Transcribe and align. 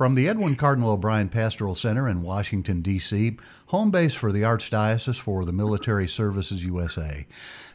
From 0.00 0.14
the 0.14 0.30
Edwin 0.30 0.56
Cardinal 0.56 0.92
O'Brien 0.92 1.28
Pastoral 1.28 1.74
Center 1.74 2.08
in 2.08 2.22
Washington, 2.22 2.80
D.C., 2.80 3.36
home 3.66 3.90
base 3.90 4.14
for 4.14 4.32
the 4.32 4.40
Archdiocese 4.40 5.20
for 5.20 5.44
the 5.44 5.52
Military 5.52 6.08
Services 6.08 6.64
USA. 6.64 7.26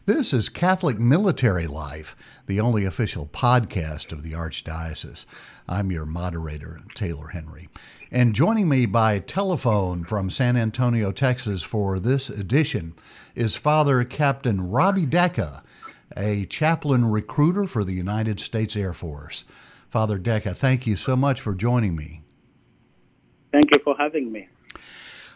This 0.07 0.33
is 0.33 0.49
Catholic 0.49 0.97
Military 0.97 1.67
Life, 1.67 2.15
the 2.47 2.59
only 2.59 2.83
official 2.83 3.27
podcast 3.27 4.11
of 4.11 4.23
the 4.23 4.31
Archdiocese. 4.31 5.27
I'm 5.69 5.91
your 5.91 6.07
moderator, 6.07 6.79
Taylor 6.95 7.27
Henry. 7.27 7.69
And 8.09 8.33
joining 8.33 8.67
me 8.67 8.87
by 8.87 9.19
telephone 9.19 10.03
from 10.03 10.31
San 10.31 10.57
Antonio, 10.57 11.11
Texas 11.11 11.61
for 11.61 11.99
this 11.99 12.31
edition 12.31 12.95
is 13.35 13.55
Father 13.55 14.03
Captain 14.03 14.71
Robbie 14.71 15.05
Decca, 15.05 15.61
a 16.17 16.45
chaplain 16.45 17.05
recruiter 17.05 17.67
for 17.67 17.83
the 17.83 17.93
United 17.93 18.39
States 18.39 18.75
Air 18.75 18.93
Force. 18.93 19.45
Father 19.95 20.17
Decca, 20.17 20.53
thank 20.55 20.85
you 20.85 20.97
so 20.97 21.15
much 21.15 21.39
for 21.39 21.55
joining 21.55 21.95
me. 21.95 22.21
Thank 23.53 23.73
you 23.73 23.81
for 23.81 23.95
having 23.97 24.29
me. 24.29 24.49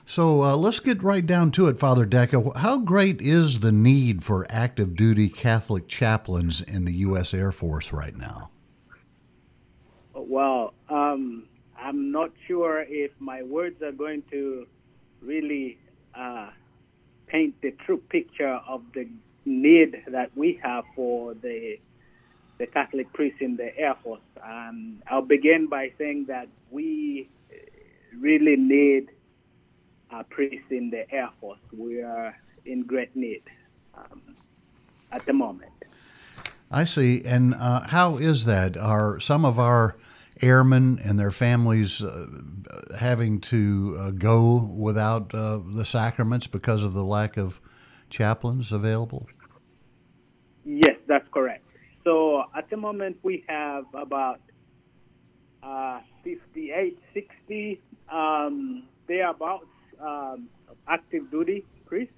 So 0.05 0.43
uh, 0.43 0.57
let's 0.57 0.81
get 0.81 1.01
right 1.01 1.25
down 1.25 1.51
to 1.51 1.67
it, 1.69 1.79
Father 1.79 2.05
Decca. 2.05 2.57
How 2.57 2.79
great 2.79 3.21
is 3.21 3.61
the 3.61 3.71
need 3.71 4.21
for 4.21 4.45
active 4.49 4.97
duty 4.97 5.29
Catholic 5.29 5.87
chaplains 5.87 6.59
in 6.59 6.83
the 6.83 6.91
U.S. 6.95 7.33
Air 7.33 7.53
Force 7.53 7.93
right 7.93 8.17
now? 8.17 8.51
Well, 10.13 10.73
um, 10.89 11.45
I'm 11.77 12.11
not 12.11 12.31
sure 12.45 12.81
if 12.81 13.11
my 13.17 13.43
words 13.43 13.81
are 13.81 13.93
going 13.93 14.23
to 14.29 14.67
really 15.21 15.77
uh, 16.13 16.49
paint 17.27 17.55
the 17.61 17.71
true 17.85 18.03
picture 18.09 18.59
of 18.67 18.81
the 18.93 19.07
need 19.45 20.03
that 20.09 20.35
we 20.35 20.59
have 20.61 20.83
for 20.97 21.33
the 21.35 21.79
the 22.59 22.67
Catholic 22.67 23.11
priests 23.13 23.39
in 23.41 23.55
the 23.55 23.75
Air 23.77 23.95
Force. 24.03 24.21
Um, 24.43 25.01
I'll 25.07 25.21
begin 25.23 25.67
by 25.67 25.91
saying 25.97 26.25
that 26.25 26.47
we 26.69 27.29
really 28.17 28.57
need 28.57 29.09
a 30.11 30.23
priest 30.23 30.65
in 30.69 30.89
the 30.89 31.09
Air 31.11 31.29
Force. 31.39 31.59
We 31.75 32.01
are 32.01 32.35
in 32.65 32.83
great 32.83 33.15
need 33.15 33.43
um, 33.95 34.21
at 35.11 35.25
the 35.25 35.33
moment. 35.33 35.71
I 36.69 36.83
see. 36.83 37.23
And 37.25 37.55
uh, 37.55 37.87
how 37.87 38.17
is 38.17 38.45
that? 38.45 38.77
Are 38.77 39.19
some 39.19 39.45
of 39.45 39.57
our 39.57 39.95
airmen 40.41 40.99
and 41.03 41.19
their 41.19 41.31
families 41.31 42.03
uh, 42.03 42.27
having 42.97 43.41
to 43.41 43.95
uh, 43.97 44.11
go 44.11 44.69
without 44.77 45.33
uh, 45.33 45.59
the 45.65 45.85
sacraments 45.85 46.47
because 46.47 46.83
of 46.83 46.93
the 46.93 47.03
lack 47.03 47.37
of 47.37 47.59
chaplains 48.09 48.71
available? 48.71 49.27
Yes, 50.65 50.97
that's. 51.07 51.18
So 52.03 52.45
at 52.55 52.69
the 52.69 52.77
moment, 52.77 53.17
we 53.23 53.43
have 53.47 53.85
about 53.93 54.39
uh, 55.61 55.99
58, 56.23 56.97
60 57.13 57.81
um, 58.11 58.83
thereabouts 59.07 59.65
um, 59.99 60.47
active 60.87 61.29
duty 61.29 61.65
priests 61.85 62.13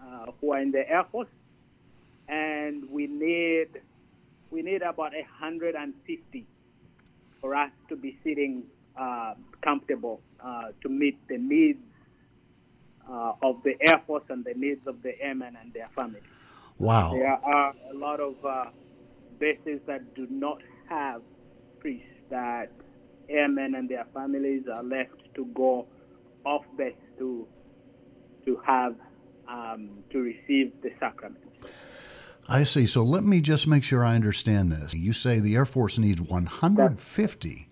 uh, 0.00 0.32
who 0.40 0.52
are 0.52 0.60
in 0.60 0.72
the 0.72 0.88
Air 0.88 1.04
Force, 1.10 1.28
and 2.28 2.88
we 2.90 3.06
need 3.06 3.68
we 4.50 4.62
need 4.62 4.80
about 4.80 5.12
150 5.12 6.46
for 7.40 7.54
us 7.54 7.70
to 7.88 7.96
be 7.96 8.16
sitting 8.24 8.64
uh, 8.98 9.34
comfortable 9.62 10.20
uh, 10.42 10.68
to 10.82 10.88
meet 10.88 11.18
the 11.28 11.36
needs 11.36 11.78
uh, 13.08 13.32
of 13.42 13.62
the 13.62 13.76
Air 13.80 14.02
Force 14.06 14.24
and 14.30 14.44
the 14.44 14.54
needs 14.54 14.86
of 14.86 15.02
the 15.02 15.20
airmen 15.20 15.56
and 15.60 15.72
their 15.72 15.88
families. 15.94 16.22
Wow. 16.78 17.12
There 17.12 17.38
are 17.44 17.74
a 17.90 17.94
lot 17.94 18.20
of 18.20 18.34
uh, 18.44 18.66
bases 19.38 19.80
that 19.86 20.14
do 20.14 20.26
not 20.30 20.60
have 20.88 21.22
priests 21.78 22.06
that 22.30 22.70
airmen 23.28 23.74
and 23.74 23.88
their 23.88 24.06
families 24.14 24.64
are 24.72 24.82
left 24.82 25.34
to 25.34 25.44
go 25.54 25.86
off 26.44 26.64
base 26.76 26.94
to 27.18 27.46
to 28.44 28.56
have 28.64 28.94
um, 29.48 29.90
to 30.10 30.20
receive 30.20 30.72
the 30.82 30.90
sacrament. 30.98 31.44
I 32.48 32.64
see. 32.64 32.86
So 32.86 33.02
let 33.02 33.24
me 33.24 33.40
just 33.40 33.66
make 33.66 33.84
sure 33.84 34.04
I 34.04 34.14
understand 34.14 34.72
this. 34.72 34.94
You 34.94 35.12
say 35.12 35.38
the 35.38 35.54
Air 35.54 35.66
Force 35.66 35.98
needs 35.98 36.20
150. 36.20 37.68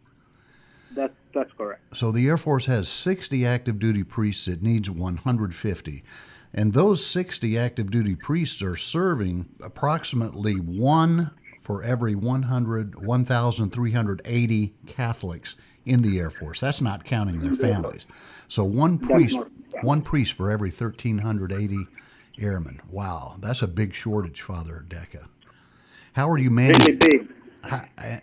That's 0.94 1.14
that's 1.32 1.52
correct. 1.52 1.96
So 1.96 2.10
the 2.10 2.26
Air 2.26 2.38
Force 2.38 2.66
has 2.66 2.88
60 2.88 3.46
active 3.46 3.78
duty 3.78 4.04
priests. 4.04 4.48
It 4.48 4.62
needs 4.62 4.90
150. 4.90 6.04
And 6.52 6.72
those 6.72 7.04
60 7.04 7.58
active 7.58 7.90
duty 7.90 8.14
priests 8.16 8.62
are 8.62 8.76
serving 8.76 9.48
approximately 9.62 10.54
one 10.54 11.30
for 11.66 11.82
every 11.82 12.14
100, 12.14 13.04
1,380 13.04 14.74
Catholics 14.86 15.56
in 15.84 16.00
the 16.00 16.20
Air 16.20 16.30
Force. 16.30 16.60
That's 16.60 16.80
not 16.80 17.04
counting 17.04 17.40
their 17.40 17.54
families. 17.54 18.06
So 18.46 18.62
one 18.62 18.98
priest, 18.98 19.40
one 19.82 20.00
priest 20.00 20.34
for 20.34 20.52
every 20.52 20.70
1,380 20.70 21.76
airmen. 22.38 22.80
Wow, 22.88 23.38
that's 23.40 23.62
a 23.62 23.66
big 23.66 23.94
shortage, 23.94 24.42
Father 24.42 24.84
Decca. 24.88 25.28
How 26.12 26.30
are 26.30 26.38
you 26.38 26.52
managing? 26.52 27.00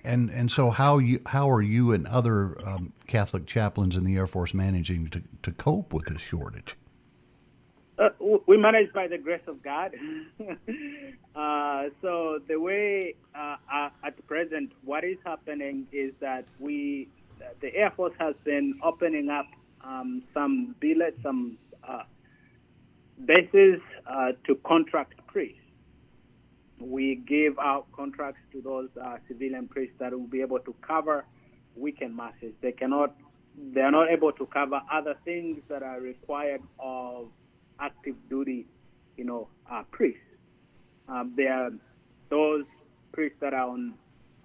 And 0.06 0.30
and 0.30 0.50
so 0.50 0.70
how 0.70 1.00
you 1.00 1.20
how 1.26 1.50
are 1.50 1.62
you 1.62 1.92
and 1.92 2.08
other 2.08 2.58
um, 2.66 2.94
Catholic 3.08 3.46
chaplains 3.46 3.98
in 3.98 4.06
the 4.06 4.16
Air 4.16 4.26
Force 4.26 4.54
managing 4.54 5.10
to, 5.10 5.22
to 5.42 5.52
cope 5.52 5.94
with 5.94 6.06
this 6.06 6.22
shortage? 6.22 6.78
Uh, 8.24 8.38
we 8.48 8.58
manage 8.58 8.92
by 8.94 9.08
the 9.08 9.18
grace 9.18 9.42
of 9.48 9.62
God. 9.64 9.92
uh, 11.36 11.84
so 12.02 12.40
the 12.48 12.60
way 12.60 13.16
uh, 13.36 13.56
uh, 13.74 13.90
at 14.04 14.26
present, 14.28 14.72
what 14.84 15.04
is 15.04 15.18
happening 15.26 15.88
is 15.92 16.14
that 16.20 16.46
we, 16.60 17.10
the 17.62 17.74
Air 17.76 17.92
Force 17.96 18.14
has 18.20 18.36
been 18.44 18.80
opening 18.84 19.30
up 19.30 19.48
um, 19.84 20.24
some 20.34 20.76
billets, 20.80 21.18
some 21.22 21.58
uh, 21.88 22.04
bases 23.26 23.82
uh, 24.08 24.32
to 24.48 24.56
contract 24.66 25.14
priests. 25.28 25.60
We 26.80 27.16
give 27.16 27.58
out 27.60 27.88
contracts 27.94 28.42
to 28.52 28.62
those 28.62 28.90
civilian 29.28 29.68
priests 29.68 29.96
that 30.00 30.12
will 30.12 30.28
be 30.28 30.42
able 30.42 30.60
to 30.60 30.76
cover 30.86 31.26
weekend 31.76 32.16
masses. 32.16 32.54
They 32.62 32.74
cannot, 32.74 33.16
they 33.74 33.82
are 33.82 33.92
not 33.92 34.10
able 34.12 34.34
to 34.34 34.46
cover 34.48 34.82
other 34.92 35.16
things 35.24 35.60
that 35.70 35.82
are 35.82 36.02
required 36.02 36.62
of 36.80 37.30
active 37.80 38.16
duty, 38.30 38.66
you 39.18 39.26
know, 39.26 39.48
uh, 39.72 39.84
priests. 39.92 40.20
Um, 41.08 41.34
they 41.36 41.48
are 41.48 41.72
those 42.30 42.66
priests 43.12 43.38
that 43.42 43.54
are 43.54 43.70
on 43.70 43.94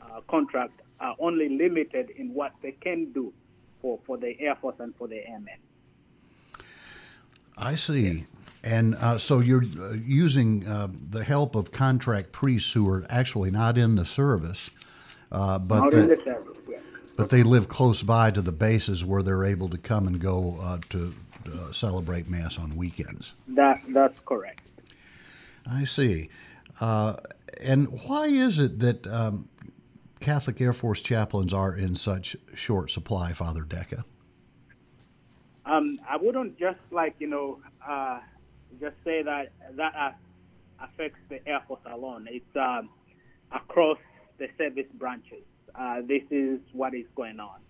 uh, 0.03 0.21
contract 0.29 0.81
are 1.01 1.15
only 1.19 1.49
limited 1.49 2.11
in 2.11 2.35
what 2.35 2.53
they 2.63 2.73
can 2.73 3.13
do 3.13 3.33
for, 3.81 3.99
for 4.05 4.17
the 4.17 4.39
Air 4.41 4.57
Force 4.57 4.77
and 4.81 4.95
for 4.97 5.07
the 5.09 5.27
airmen. 5.27 5.55
I 7.57 7.75
see. 7.75 8.25
And 8.65 8.97
uh, 8.97 9.19
so 9.19 9.41
you're 9.41 9.63
uh, 9.63 9.93
using 10.05 10.67
uh, 10.67 10.89
the 11.11 11.23
help 11.23 11.55
of 11.55 11.71
contract 11.71 12.33
priests 12.33 12.73
who 12.73 12.89
are 12.89 13.07
actually 13.09 13.51
not 13.51 13.79
in 13.79 13.95
the 13.95 14.05
service, 14.05 14.71
uh, 15.31 15.59
but 15.59 15.81
not 15.81 15.93
the, 15.93 16.03
in 16.03 16.09
the 16.09 16.25
service, 16.25 16.59
yeah. 16.69 16.79
but 17.17 17.31
they 17.31 17.43
live 17.43 17.69
close 17.69 18.03
by 18.03 18.31
to 18.33 18.43
the 18.43 18.53
bases 18.53 19.05
where 19.05 19.23
they're 19.23 19.45
able 19.45 19.69
to 19.69 19.79
come 19.79 20.07
and 20.07 20.21
go 20.21 20.57
uh, 20.61 20.79
to 20.91 21.15
uh, 21.49 21.73
celebrate 21.73 22.29
mass 22.29 22.59
on 22.59 22.77
weekends. 22.77 23.35
That 23.49 23.81
that's 23.89 24.19
correct. 24.21 24.71
I 25.71 25.85
see. 25.85 26.31
and 26.81 27.89
why 28.07 28.27
is 28.27 28.59
it 28.59 28.79
that 28.81 29.07
um, 29.07 29.49
Catholic 30.21 30.61
Air 30.61 30.73
Force 30.73 31.03
chaplains 31.03 31.53
are 31.53 31.77
in 31.77 31.95
such 31.95 32.37
short 32.55 32.91
supply, 32.91 33.33
Father 33.33 33.63
Decca? 33.63 34.05
Um, 35.67 36.01
I 36.09 36.17
wouldn't 36.17 36.59
just 36.59 36.79
like 36.91 37.15
you 37.19 37.27
know 37.29 37.61
uh, 37.87 38.21
just 38.81 38.97
say 39.05 39.23
that 39.23 39.53
that 39.77 39.95
uh, 39.95 40.11
affects 40.85 41.21
the 41.29 41.47
Air 41.47 41.63
Force 41.69 41.81
alone. 41.87 42.27
It's 42.31 42.57
um, 42.57 42.89
across 43.53 43.99
the 44.39 44.49
service 44.57 44.87
branches. 44.95 45.45
Uh, 45.75 46.01
this 46.07 46.23
is 46.31 46.61
what 46.73 46.95
is 46.95 47.07
going 47.15 47.39
on. 47.39 47.61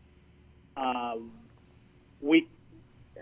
Uh, 0.77 1.17
we 2.21 2.47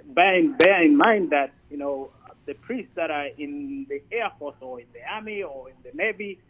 bear 0.04 0.36
in, 0.38 0.56
bear 0.56 0.84
in 0.84 0.96
mind 0.96 1.30
that 1.30 1.54
you 1.70 1.78
know 1.78 2.12
the 2.46 2.54
priests 2.54 2.92
that 2.96 3.10
are 3.10 3.28
in 3.38 3.86
the 3.88 4.00
Air 4.12 4.30
Force 4.38 4.56
or 4.60 4.80
in 4.80 4.86
the 4.92 5.00
Army 5.14 5.42
or 5.42 5.70
in 5.70 5.76
the 5.84 5.90
Navy 5.94 6.40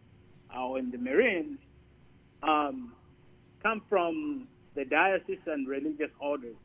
or 0.56 0.78
in 0.78 0.90
the 0.90 0.98
Marines 0.98 1.58
um, 2.42 2.94
come 3.62 3.82
from 3.88 4.48
the 4.74 4.84
diocese 4.86 5.40
and 5.46 5.68
religious 5.68 6.10
orders 6.20 6.56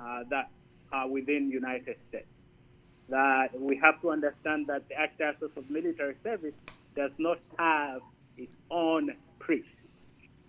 uh, 0.00 0.20
that 0.30 0.46
are 0.92 1.08
within 1.08 1.50
United 1.50 1.96
States. 2.08 2.28
That 3.08 3.48
we 3.58 3.80
have 3.82 4.00
to 4.02 4.10
understand 4.10 4.68
that 4.68 4.84
the 4.88 4.96
Archdiocese 4.96 5.56
of 5.56 5.70
Military 5.70 6.16
Service 6.24 6.54
does 6.96 7.12
not 7.18 7.38
have 7.58 8.02
its 8.36 8.52
own 8.70 9.10
priests. 9.40 9.68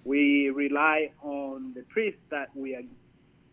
We 0.05 0.49
rely 0.49 1.09
on 1.23 1.73
the 1.75 1.83
priests 1.89 2.21
that 2.31 2.49
we 2.55 2.75
are, 2.75 2.83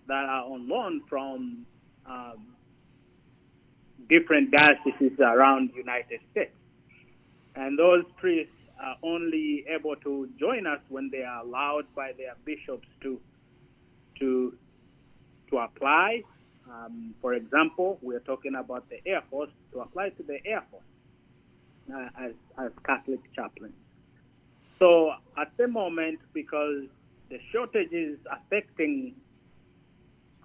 that 0.08 0.24
are 0.28 0.44
on 0.44 0.68
loan 0.68 1.02
from 1.08 1.66
um, 2.08 2.47
different 4.08 4.50
dioceses 4.50 5.19
around 5.19 5.70
the 5.70 5.76
United 5.76 6.20
States, 6.31 6.55
and 7.55 7.79
those 7.79 8.05
priests 8.17 8.53
are 8.81 8.97
only 9.03 9.64
able 9.69 9.97
to 9.97 10.29
join 10.38 10.67
us 10.67 10.81
when 10.88 11.11
they 11.11 11.23
are 11.23 11.43
allowed 11.43 11.87
by 11.94 12.12
their 12.19 12.35
bishops 12.44 12.87
to 13.03 13.20
to 14.19 14.55
to 15.50 15.58
apply. 15.58 16.23
Um, 16.70 17.14
for 17.23 17.35
example, 17.35 17.99
we're 18.03 18.20
talking 18.20 18.56
about 18.56 18.88
the 18.91 18.99
Air 19.06 19.23
Force 19.31 19.50
to 19.73 19.81
apply 19.81 20.11
to 20.11 20.23
the 20.23 20.44
Air 20.44 20.64
Force 20.70 20.82
uh, 21.94 22.08
as, 22.19 22.32
as 22.58 22.73
Catholic 22.85 23.20
chaplains. 23.35 23.75
So 24.79 25.12
at 25.38 25.56
the 25.56 25.69
moment, 25.69 26.19
because 26.32 26.85
the 27.31 27.38
shortage 27.53 27.93
is 27.93 28.19
affecting, 28.31 29.14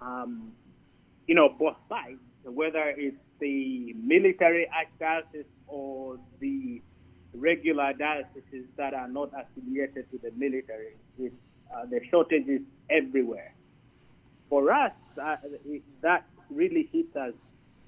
um, 0.00 0.52
you 1.26 1.34
know, 1.34 1.48
both 1.48 1.76
sides, 1.88 2.18
whether 2.44 2.92
it's 2.96 3.16
the 3.40 3.94
military 3.94 4.68
archdiocese 4.70 5.44
or 5.66 6.18
the 6.40 6.82
regular 7.34 7.92
dioceses 7.92 8.66
that 8.76 8.94
are 8.94 9.08
not 9.08 9.30
affiliated 9.34 10.10
to 10.10 10.18
the 10.18 10.30
military. 10.36 10.96
It, 11.18 11.32
uh, 11.74 11.86
the 11.86 12.00
shortage 12.10 12.46
is 12.46 12.60
everywhere. 12.90 13.54
For 14.50 14.70
us, 14.70 14.92
uh, 15.22 15.36
it, 15.64 15.82
that 16.02 16.26
really 16.50 16.88
hits 16.92 17.16
us 17.16 17.32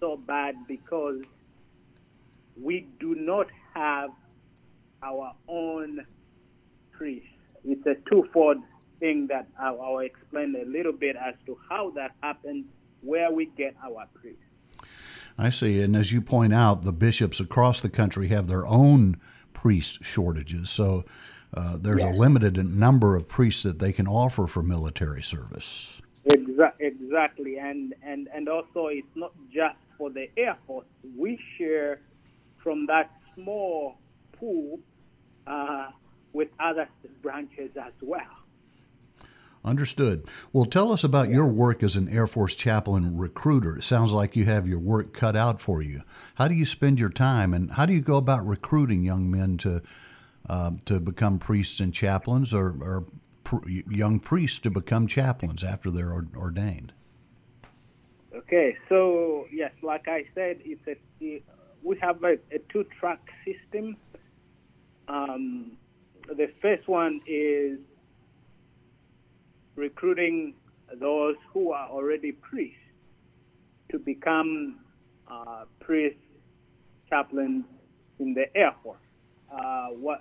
so 0.01 0.17
bad 0.17 0.55
because 0.67 1.21
we 2.61 2.87
do 3.01 3.15
not 3.15 3.47
have 3.75 4.11
our 5.03 5.35
own 5.49 6.07
priest. 6.93 7.27
It's 7.65 7.87
a 7.87 7.97
twofold 8.09 8.59
thing 9.01 9.27
that 9.29 9.49
I'll, 9.59 9.81
I'll 9.81 9.99
explain 9.99 10.55
a 10.57 10.65
little 10.69 10.93
bit 10.93 11.17
as 11.17 11.35
to 11.47 11.59
how 11.69 11.91
that 11.97 12.13
happens, 12.23 12.65
where 13.05 13.31
we 13.31 13.47
get 13.47 13.75
our 13.85 14.07
priests. 14.15 14.41
I 15.37 15.49
see. 15.49 15.83
And 15.83 15.97
as 15.97 16.13
you 16.13 16.21
point 16.21 16.55
out, 16.55 16.83
the 16.83 16.93
bishops 16.93 17.41
across 17.41 17.81
the 17.81 17.89
country 17.89 18.29
have 18.29 18.47
their 18.47 18.67
own 18.67 19.17
priest 19.53 20.05
shortages. 20.05 20.71
So 20.71 21.05
uh, 21.53 21.79
there's 21.81 22.03
yes. 22.03 22.15
a 22.15 22.19
limited 22.19 22.57
number 22.65 23.17
of 23.17 23.29
priests 23.29 23.63
that 23.65 23.79
they 23.79 23.93
can 23.93 24.07
offer 24.07 24.47
for 24.47 24.63
military 24.63 25.23
service. 25.23 26.01
Exactly. 26.81 27.59
And, 27.59 27.95
and, 28.03 28.29
and 28.35 28.49
also, 28.49 28.89
it's 28.89 29.07
not 29.15 29.33
just 29.53 29.77
for 29.97 30.11
the 30.11 30.29
Air 30.37 30.57
Force. 30.67 30.87
We 31.17 31.39
share 31.57 32.01
from 32.63 32.87
that 32.87 33.11
small 33.35 33.97
pool 34.33 34.81
uh, 35.47 35.89
with 36.33 36.49
other 36.61 36.89
branches 37.23 37.71
as 37.77 37.93
well. 38.01 38.44
Understood. 39.65 40.29
Well, 40.53 40.67
tell 40.67 40.93
us 40.93 41.05
about 41.05 41.31
your 41.31 41.47
work 41.47 41.83
as 41.83 41.97
an 41.97 42.09
Air 42.11 42.27
Force 42.27 42.55
chaplain 42.55 43.17
recruiter. 43.17 43.79
It 43.79 43.83
sounds 43.83 44.13
like 44.13 44.37
you 44.37 44.45
have 44.45 44.69
your 44.69 44.79
work 44.79 45.15
cut 45.15 45.37
out 45.37 45.59
for 45.59 45.81
you. 45.81 46.03
How 46.35 46.49
do 46.49 46.55
you 46.55 46.67
spend 46.67 47.01
your 47.01 47.09
time, 47.09 47.55
and 47.55 47.71
how 47.71 47.87
do 47.87 47.95
you 47.95 48.03
go 48.03 48.17
about 48.19 48.47
recruiting 48.47 49.03
young 49.03 49.31
men 49.31 49.57
to 49.59 49.83
uh, 50.51 50.73
to 50.85 51.01
become 51.01 51.39
priests 51.39 51.81
and 51.81 51.95
chaplains, 51.95 52.53
or, 52.53 52.77
or 52.83 53.07
pr- 53.43 53.67
young 53.67 54.21
priests 54.21 54.59
to 54.59 54.71
become 54.71 55.07
chaplains 55.07 55.65
after 55.65 55.91
they're 55.91 56.13
ordained? 56.37 56.93
Okay, 58.35 58.77
so 58.91 59.47
yes, 59.51 59.73
like 59.83 60.09
I 60.09 60.27
said, 60.35 60.59
it's 60.63 60.87
a 60.87 60.97
we 61.83 61.99
have 62.01 62.23
a, 62.23 62.35
a 62.53 62.59
two-track 62.71 63.21
system. 63.47 63.97
Um, 65.09 65.79
the 66.27 66.51
first 66.61 66.87
one 66.89 67.21
is 67.27 67.79
recruiting 69.77 70.55
those 71.01 71.37
who 71.53 71.73
are 71.73 71.89
already 71.89 72.33
priests 72.33 72.79
to 73.91 73.99
become 73.99 74.81
uh, 75.31 75.65
priest 75.81 76.17
chaplains 77.09 77.65
in 78.19 78.35
the 78.35 78.45
Air 78.57 78.75
Force. 78.83 78.99
Uh, 79.53 79.89
what, 79.89 80.21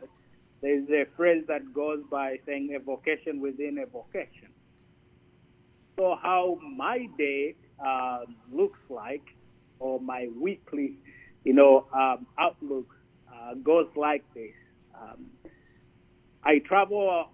there's 0.62 0.88
a 0.90 1.06
phrase 1.16 1.44
that 1.48 1.74
goes 1.74 2.00
by 2.10 2.38
saying 2.46 2.76
a 2.76 2.80
vocation 2.80 3.42
within 3.42 3.78
a 3.80 3.86
vocation. 3.86 4.50
So, 5.98 6.18
how 6.22 6.60
my 6.76 7.08
day 7.18 7.56
uh, 7.86 8.22
looks 8.52 8.80
like, 8.90 9.24
or 9.80 10.00
my 10.00 10.30
weekly, 10.40 10.98
you 11.44 11.54
know, 11.54 11.88
um, 11.94 12.26
outlook 12.40 12.88
uh, 13.32 13.56
goes 13.56 13.88
like 13.96 14.24
this. 14.34 14.54
Um, 15.00 15.26
I 16.44 16.60
travel 16.60 17.30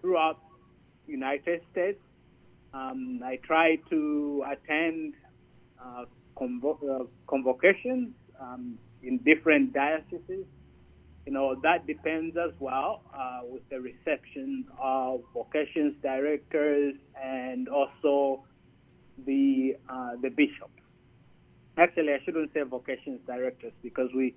throughout 0.00 0.38
United 1.10 1.60
States. 1.72 1.98
Um, 2.72 3.20
I 3.24 3.36
try 3.44 3.76
to 3.90 4.44
attend 4.48 5.14
uh, 5.84 6.04
convo- 6.36 7.00
uh, 7.00 7.04
convocations 7.26 8.10
um, 8.40 8.78
in 9.02 9.18
different 9.18 9.72
dioceses. 9.72 10.46
You 11.26 11.32
know, 11.32 11.54
that 11.62 11.86
depends 11.86 12.36
as 12.36 12.52
well 12.60 13.02
uh, 13.14 13.40
with 13.44 13.68
the 13.68 13.80
reception 13.80 14.64
of 14.80 15.20
vocations 15.34 15.94
directors 16.02 16.94
and 17.20 17.68
also 17.68 18.44
the 19.26 19.76
uh, 19.88 20.12
the 20.22 20.30
bishop. 20.30 20.70
Actually, 21.76 22.14
I 22.14 22.18
shouldn't 22.24 22.52
say 22.54 22.62
vocations 22.62 23.20
directors 23.26 23.72
because 23.82 24.08
we 24.14 24.34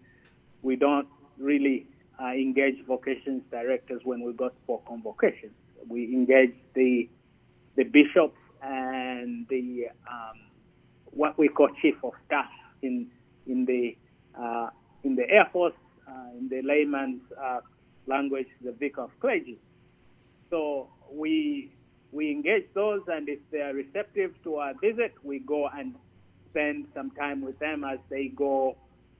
we 0.62 0.75
don't 0.75 1.08
really 1.38 1.88
uh, 2.22 2.31
engage 2.31 2.75
vocations 2.86 3.44
directors 3.50 4.02
when 4.04 4.24
we 4.24 4.34
go 4.34 4.52
for 4.68 4.81
convocations 4.88 5.54
we 5.88 6.13
engaged 6.13 6.57
the 6.74 7.09
the 7.75 7.83
bishops 7.83 8.38
and 8.62 9.47
the 9.50 9.88
um, 10.09 10.39
what 11.06 11.38
we 11.38 11.47
call 11.47 11.69
chief 11.81 11.95
of 12.03 12.13
staff 12.25 12.50
in 12.81 13.07
in 13.47 13.65
the 13.65 13.97
uh, 14.39 14.69
in 15.03 15.15
the 15.15 15.30
Air 15.30 15.50
Force, 15.51 15.74
uh, 16.07 16.38
in 16.38 16.50
the 16.50 16.62
layman's 16.62 17.21
uh, 17.41 17.59
language, 18.07 18.47
the 18.63 18.71
vicar 18.71 19.01
of 19.03 19.19
clergy. 19.19 19.59
So 20.50 20.89
we 21.12 21.71
we 22.12 22.31
engage 22.31 22.65
those, 22.74 23.01
and 23.07 23.27
if 23.27 23.39
they 23.51 23.62
are 23.62 23.74
receptive 23.74 24.31
to 24.44 24.56
our 24.56 24.74
visit, 24.75 25.13
we 25.24 25.39
go 25.39 25.68
and 25.68 25.95
spend 26.50 26.88
some 26.94 27.09
time 27.12 27.41
with 27.41 27.57
them 27.59 27.83
as 27.83 28.00
they 28.09 28.27
go 28.27 28.77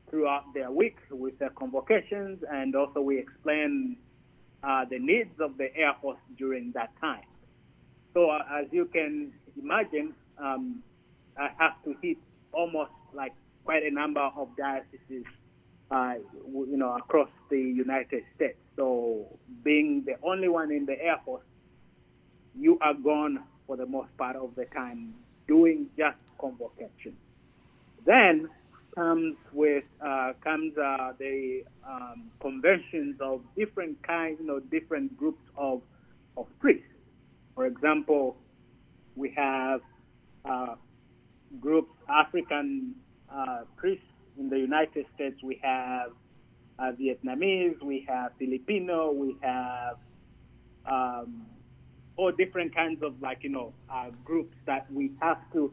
throughout 0.10 0.54
their 0.54 0.70
week 0.70 0.98
with 1.10 1.38
their 1.40 1.50
convocations, 1.50 2.44
and 2.52 2.76
also 2.76 3.02
we 3.02 3.18
explain 3.18 3.98
uh, 4.64 4.86
the 4.90 5.00
needs 5.00 5.40
of 5.40 5.58
the 5.58 5.76
Air 5.76 5.94
Force 6.02 6.20
during 6.38 6.72
that 6.74 6.92
time. 7.02 7.26
So 8.14 8.30
uh, 8.30 8.40
as 8.62 8.68
you 8.72 8.86
can 8.86 9.34
imagine, 9.62 10.14
um, 10.38 10.84
I 11.38 11.50
have 11.58 11.84
to 11.86 11.96
hit 12.02 12.18
almost 12.52 12.92
like 13.14 13.34
quite 13.66 13.84
a 13.84 13.92
number 13.92 14.22
of 14.22 14.50
dioceses, 14.58 15.26
uh, 15.92 16.16
you 16.46 16.78
know, 16.78 16.96
across 16.96 17.30
the 17.50 17.60
United 17.60 18.24
States. 18.36 18.58
So 18.76 19.28
being 19.64 20.04
the 20.06 20.16
only 20.24 20.48
one 20.48 20.72
in 20.72 20.86
the 20.86 21.00
Air 21.02 21.20
Force, 21.26 21.44
you 22.58 22.78
are 22.82 22.94
gone 22.94 23.40
for 23.66 23.78
the 23.78 23.86
most 23.86 24.16
part 24.18 24.36
of 24.36 24.56
the 24.56 24.66
time 24.66 25.14
doing 25.48 25.88
just 25.98 26.18
convocation. 26.40 27.16
Then 28.06 28.50
comes 28.96 29.36
with 29.52 29.84
uh, 30.06 30.34
comes 30.44 30.78
uh, 30.78 31.14
the 31.20 31.64
um, 31.88 32.32
conventions 32.40 33.16
of 33.22 33.42
different 33.58 34.02
kinds, 34.06 34.38
you 34.40 34.48
know, 34.48 34.60
different 34.60 35.16
groups 35.18 35.44
of 35.58 35.82
of 36.38 36.48
priests. 36.60 36.88
For 37.56 37.66
example, 37.66 38.38
we 39.16 39.32
have 39.36 39.82
uh, 40.46 40.76
groups 41.60 41.92
African 42.10 42.96
uh, 43.34 43.62
priests 43.78 44.06
in 44.38 44.50
the 44.50 44.58
United 44.58 45.06
States. 45.16 45.38
We 45.44 45.60
have 45.64 46.12
uh, 46.80 46.92
Vietnamese, 47.00 47.82
we 47.84 48.06
have 48.08 48.32
Filipino, 48.40 49.12
we 49.12 49.36
have 49.42 49.98
um, 50.86 51.46
all 52.18 52.32
different 52.32 52.76
kinds 52.76 53.02
of 53.04 53.22
like 53.22 53.40
you 53.42 53.50
know 53.50 53.74
uh, 53.92 54.10
groups 54.24 54.56
that 54.66 54.92
we 54.92 55.12
have 55.22 55.38
to 55.54 55.72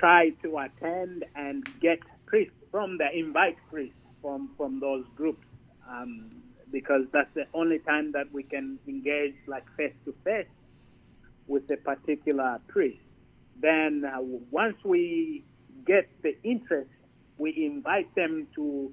try 0.00 0.30
to 0.42 0.58
attend 0.58 1.24
and 1.36 1.62
get 1.80 1.98
priests 2.26 2.54
from 2.72 2.98
the 2.98 3.06
invite 3.16 3.56
priests 3.70 3.96
from 4.22 4.50
from 4.56 4.80
those 4.80 5.04
groups 5.16 5.46
um, 5.88 6.30
because 6.72 7.02
that's 7.12 7.32
the 7.34 7.44
only 7.54 7.78
time 7.80 8.12
that 8.12 8.26
we 8.32 8.42
can 8.42 8.78
engage 8.88 9.34
like 9.46 9.64
face 9.76 9.94
to 10.06 10.14
face 10.24 10.46
with 11.46 11.64
a 11.70 11.76
particular 11.76 12.60
priest. 12.68 13.00
Then 13.60 14.04
uh, 14.06 14.20
once 14.50 14.76
we 14.84 15.44
get 15.86 16.08
the 16.22 16.36
interest, 16.44 16.90
we 17.38 17.50
invite 17.66 18.14
them 18.14 18.48
to 18.56 18.92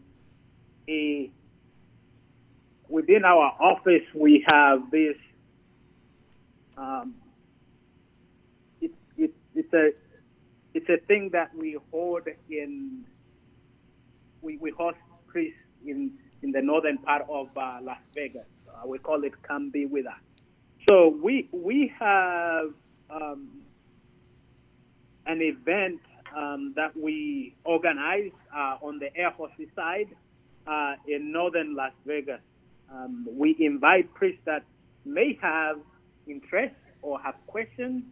a 0.90 1.32
within 2.90 3.26
our 3.26 3.54
office 3.62 4.04
we 4.16 4.46
have 4.52 4.90
this 4.92 5.16
um, 6.78 7.16
it, 8.82 8.92
it, 9.18 9.32
it's 9.56 9.74
a 9.74 9.92
it's 10.78 10.90
a 10.90 11.04
thing 11.08 11.32
that 11.34 11.50
we 11.56 11.76
hold 11.92 12.28
in 12.52 13.04
we, 14.44 14.58
we 14.58 14.70
host 14.70 14.98
priests 15.28 15.58
in 15.84 16.12
in 16.44 16.52
the 16.52 16.62
northern 16.62 17.00
part 17.00 17.24
of 17.28 17.48
uh, 17.58 17.80
Las 17.82 17.98
Vegas. 18.14 18.46
Uh, 18.70 18.88
we 18.88 19.00
call 19.00 19.24
it 19.24 19.34
"Come 19.42 19.72
Be 19.72 19.88
With 19.88 20.06
Us." 20.06 20.22
So 20.88 21.18
we 21.24 21.50
we 21.52 21.92
have 22.00 22.74
um, 23.10 23.50
an 25.26 25.42
event 25.42 26.00
um, 26.36 26.74
that 26.76 26.96
we 26.96 27.56
organize 27.64 28.32
uh, 28.56 28.78
on 28.80 29.00
the 29.00 29.10
Air 29.18 29.34
Force 29.36 29.52
side 29.76 30.10
uh, 30.68 30.94
in 31.08 31.32
northern 31.32 31.76
Las 31.76 31.94
Vegas. 32.06 32.42
Um, 32.94 33.28
we 33.32 33.56
invite 33.60 34.14
priests 34.14 34.42
that 34.46 34.64
may 35.06 35.40
have 35.42 35.80
interest 36.28 36.76
or 37.02 37.20
have 37.20 37.36
questions 37.48 38.04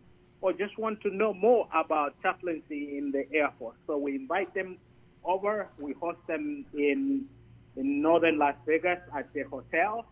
or 0.42 0.54
just 0.54 0.77
want 0.77 1.01
to 1.01 1.10
know 1.10 1.34
more 1.34 1.68
about 1.74 2.15
chaplaincy 2.22 2.98
in 2.98 3.12
the 3.12 3.25
Air 3.34 3.51
Force. 3.58 3.77
So 3.88 3.98
we 3.98 4.15
invite 4.15 4.54
them 4.54 4.77
over. 5.24 5.70
We 5.80 5.94
host 5.94 6.20
them 6.27 6.65
in 6.74 7.27
in 7.75 8.01
northern 8.01 8.38
Las 8.38 8.56
Vegas 8.65 9.00
at 9.15 9.32
the 9.34 9.44
hotel. 9.44 10.06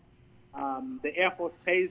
Um, 0.53 0.99
the 1.01 1.15
Air 1.15 1.33
Force 1.37 1.53
pays 1.65 1.89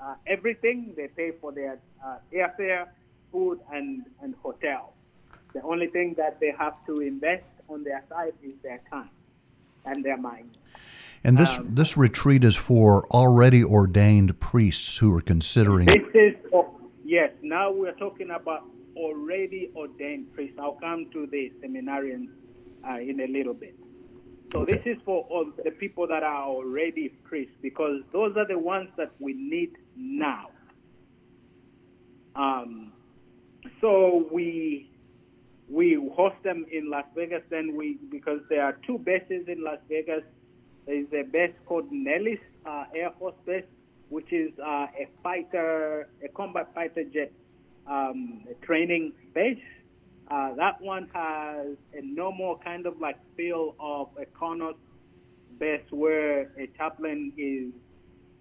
uh, 0.00 0.14
everything. 0.26 0.92
They 0.96 1.08
pay 1.08 1.32
for 1.40 1.52
their 1.52 1.78
uh, 2.04 2.16
airfare, 2.32 2.88
food, 3.32 3.60
and, 3.72 4.04
and 4.22 4.34
hotel. 4.42 4.92
The 5.54 5.62
only 5.62 5.86
thing 5.86 6.14
that 6.18 6.40
they 6.40 6.52
have 6.58 6.74
to 6.86 6.96
invest 6.96 7.44
on 7.68 7.84
their 7.84 8.04
side 8.08 8.34
is 8.42 8.52
their 8.62 8.80
time 8.90 9.10
and 9.84 10.04
their 10.04 10.16
mind. 10.16 10.56
And 11.24 11.36
this 11.36 11.58
um, 11.58 11.74
this 11.74 11.96
retreat 11.96 12.44
is 12.44 12.54
for 12.54 13.04
already 13.08 13.64
ordained 13.64 14.38
priests 14.38 14.98
who 14.98 15.16
are 15.16 15.20
considering. 15.20 15.86
This 15.86 16.04
is 16.14 16.34
oh, 16.52 16.77
yes. 17.08 17.30
Now 17.42 17.72
we're 17.72 17.96
talking 17.96 18.30
about 18.30 18.64
already 18.96 19.70
ordained 19.74 20.32
priests. 20.34 20.58
I'll 20.60 20.78
come 20.80 21.08
to 21.12 21.26
the 21.26 21.50
seminarians 21.64 22.28
uh, 22.88 22.98
in 22.98 23.20
a 23.20 23.26
little 23.26 23.54
bit. 23.54 23.74
So 24.52 24.60
okay. 24.60 24.74
this 24.74 24.82
is 24.86 24.96
for 25.04 25.26
all 25.30 25.50
the 25.64 25.70
people 25.70 26.06
that 26.08 26.22
are 26.22 26.44
already 26.44 27.08
priests 27.24 27.54
because 27.60 28.00
those 28.12 28.36
are 28.36 28.46
the 28.46 28.58
ones 28.58 28.88
that 28.96 29.12
we 29.18 29.32
need 29.34 29.72
now. 29.96 30.50
Um, 32.34 32.92
so 33.80 34.28
we 34.32 34.90
we 35.68 35.94
host 36.14 36.36
them 36.44 36.64
in 36.70 36.90
Las 36.90 37.04
Vegas. 37.14 37.42
Then 37.50 37.76
we 37.76 37.98
because 38.10 38.40
there 38.48 38.64
are 38.64 38.78
two 38.86 38.98
bases 38.98 39.48
in 39.48 39.62
Las 39.62 39.78
Vegas. 39.88 40.22
There 40.86 40.96
is 40.96 41.06
a 41.12 41.22
base 41.22 41.52
called 41.66 41.92
Nellis 41.92 42.38
uh, 42.64 42.84
Air 42.94 43.12
Force 43.18 43.34
Base, 43.44 43.64
which 44.08 44.32
is 44.32 44.50
uh, 44.58 44.86
a 44.98 45.08
fighter, 45.22 46.08
a 46.24 46.28
combat 46.28 46.70
fighter 46.74 47.04
jet 47.04 47.32
um, 47.86 48.44
training 48.62 49.12
base. 49.34 49.58
Uh, 50.30 50.54
that 50.54 50.80
one 50.80 51.08
has 51.14 51.76
a 51.94 52.02
normal 52.02 52.60
kind 52.62 52.86
of 52.86 53.00
like 53.00 53.16
feel 53.36 53.74
of 53.80 54.08
a 54.20 54.26
CONUS 54.38 54.76
base 55.58 55.80
where 55.90 56.50
a 56.58 56.66
chaplain 56.76 57.32
is 57.36 57.72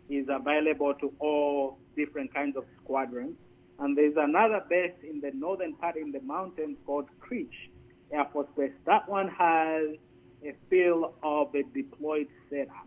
is 0.09 0.27
available 0.29 0.93
to 0.93 1.11
all 1.19 1.77
different 1.95 2.33
kinds 2.33 2.55
of 2.55 2.63
squadrons. 2.81 3.35
And 3.79 3.97
there's 3.97 4.15
another 4.17 4.63
base 4.69 4.93
in 5.03 5.19
the 5.19 5.31
northern 5.33 5.73
part 5.75 5.97
in 5.97 6.11
the 6.11 6.21
mountains 6.21 6.77
called 6.85 7.07
Creech 7.19 7.69
Air 8.11 8.25
Force 8.31 8.47
Base. 8.57 8.71
That 8.85 9.07
one 9.07 9.27
has 9.27 9.97
a 10.43 10.55
feel 10.69 11.13
of 11.21 11.53
a 11.53 11.63
deployed 11.73 12.27
setup. 12.49 12.86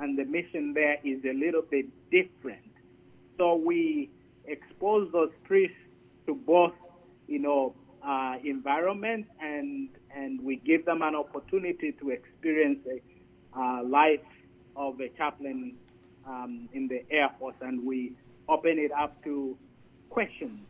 And 0.00 0.18
the 0.18 0.24
mission 0.24 0.72
there 0.72 0.96
is 1.04 1.24
a 1.24 1.32
little 1.32 1.62
bit 1.62 1.86
different. 2.10 2.72
So 3.38 3.54
we 3.54 4.10
expose 4.46 5.10
those 5.12 5.30
priests 5.44 5.76
to 6.26 6.34
both, 6.34 6.72
you 7.26 7.38
know, 7.38 7.74
uh, 8.02 8.36
environment 8.44 9.26
and 9.40 9.90
and 10.14 10.42
we 10.42 10.56
give 10.56 10.84
them 10.86 11.02
an 11.02 11.14
opportunity 11.14 11.92
to 11.92 12.10
experience 12.10 12.78
a 12.86 13.58
uh, 13.58 13.82
life 13.84 14.20
of 14.76 15.00
a 15.00 15.08
chaplain 15.10 15.76
um, 16.26 16.68
in 16.72 16.88
the 16.88 17.02
Air 17.10 17.30
Force, 17.38 17.56
and 17.60 17.84
we 17.84 18.12
open 18.48 18.78
it 18.78 18.90
up 18.92 19.22
to 19.24 19.56
questions. 20.08 20.60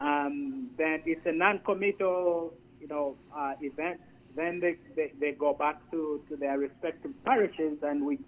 Um, 0.00 0.70
then 0.78 1.02
it's 1.04 1.24
a 1.26 1.32
non-committal, 1.32 2.54
you 2.80 2.88
know, 2.88 3.16
uh, 3.36 3.52
event. 3.60 4.00
Then 4.36 4.60
they, 4.60 4.76
they, 4.96 5.12
they 5.18 5.32
go 5.32 5.52
back 5.54 5.78
to, 5.90 6.22
to 6.28 6.36
their 6.36 6.58
respective 6.58 7.12
parishes, 7.24 7.78
and 7.82 8.04
we 8.04 8.18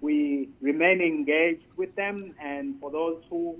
we 0.00 0.48
remain 0.60 1.00
engaged 1.00 1.66
with 1.76 1.94
them. 1.94 2.34
And 2.42 2.80
for 2.80 2.90
those 2.90 3.22
who 3.28 3.58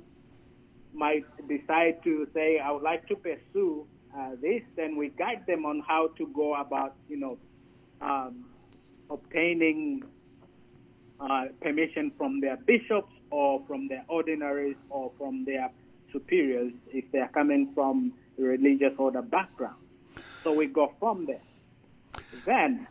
might 0.93 1.27
decide 1.49 2.03
to 2.05 2.27
say, 2.35 2.59
I 2.59 2.71
would 2.71 2.83
like 2.83 3.07
to 3.09 3.17
pursue 3.17 3.87
uh, 4.17 4.31
this, 4.41 4.63
then 4.77 4.97
we 4.97 5.11
guide 5.11 5.45
them 5.47 5.67
on 5.67 5.83
how 5.87 6.09
to 6.19 6.27
go 6.29 6.55
about, 6.55 6.97
you 7.09 7.19
know, 7.19 7.39
um, 8.01 8.47
obtaining 9.11 10.03
uh, 11.21 11.45
permission 11.61 12.11
from 12.17 12.41
their 12.41 12.57
bishops 12.57 13.13
or 13.31 13.63
from 13.67 13.89
their 13.89 14.05
ordinaries 14.09 14.77
or 14.89 15.13
from 15.19 15.45
their 15.45 15.71
superiors 16.13 16.73
if 16.93 17.05
they 17.13 17.19
are 17.19 17.29
coming 17.29 17.71
from 17.75 18.13
religious 18.39 18.95
order 18.99 19.23
background. 19.23 19.77
So 20.43 20.55
we 20.55 20.67
go 20.67 20.95
from 20.99 21.27
there. 21.27 21.43
Then, 22.45 22.87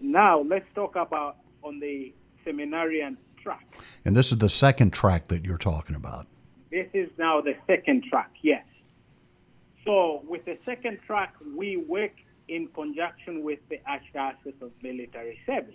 now 0.00 0.40
let's 0.40 0.66
talk 0.74 0.96
about 0.96 1.36
on 1.62 1.80
the 1.80 2.12
seminarian 2.44 3.16
track. 3.42 3.66
And 4.04 4.16
this 4.16 4.32
is 4.32 4.38
the 4.38 4.48
second 4.48 4.92
track 4.92 5.28
that 5.28 5.44
you're 5.44 5.58
talking 5.58 5.96
about. 5.96 6.26
This 6.70 6.88
is 6.92 7.10
now 7.18 7.40
the 7.40 7.54
second 7.66 8.04
track, 8.08 8.30
yes. 8.42 8.64
So 9.84 10.22
with 10.26 10.44
the 10.44 10.58
second 10.64 10.98
track, 11.06 11.34
we 11.56 11.76
work 11.76 12.12
in 12.48 12.68
conjunction 12.68 13.42
with 13.42 13.58
the 13.68 13.80
Archdiocese 13.88 14.60
of 14.60 14.72
Military 14.82 15.38
Service, 15.46 15.74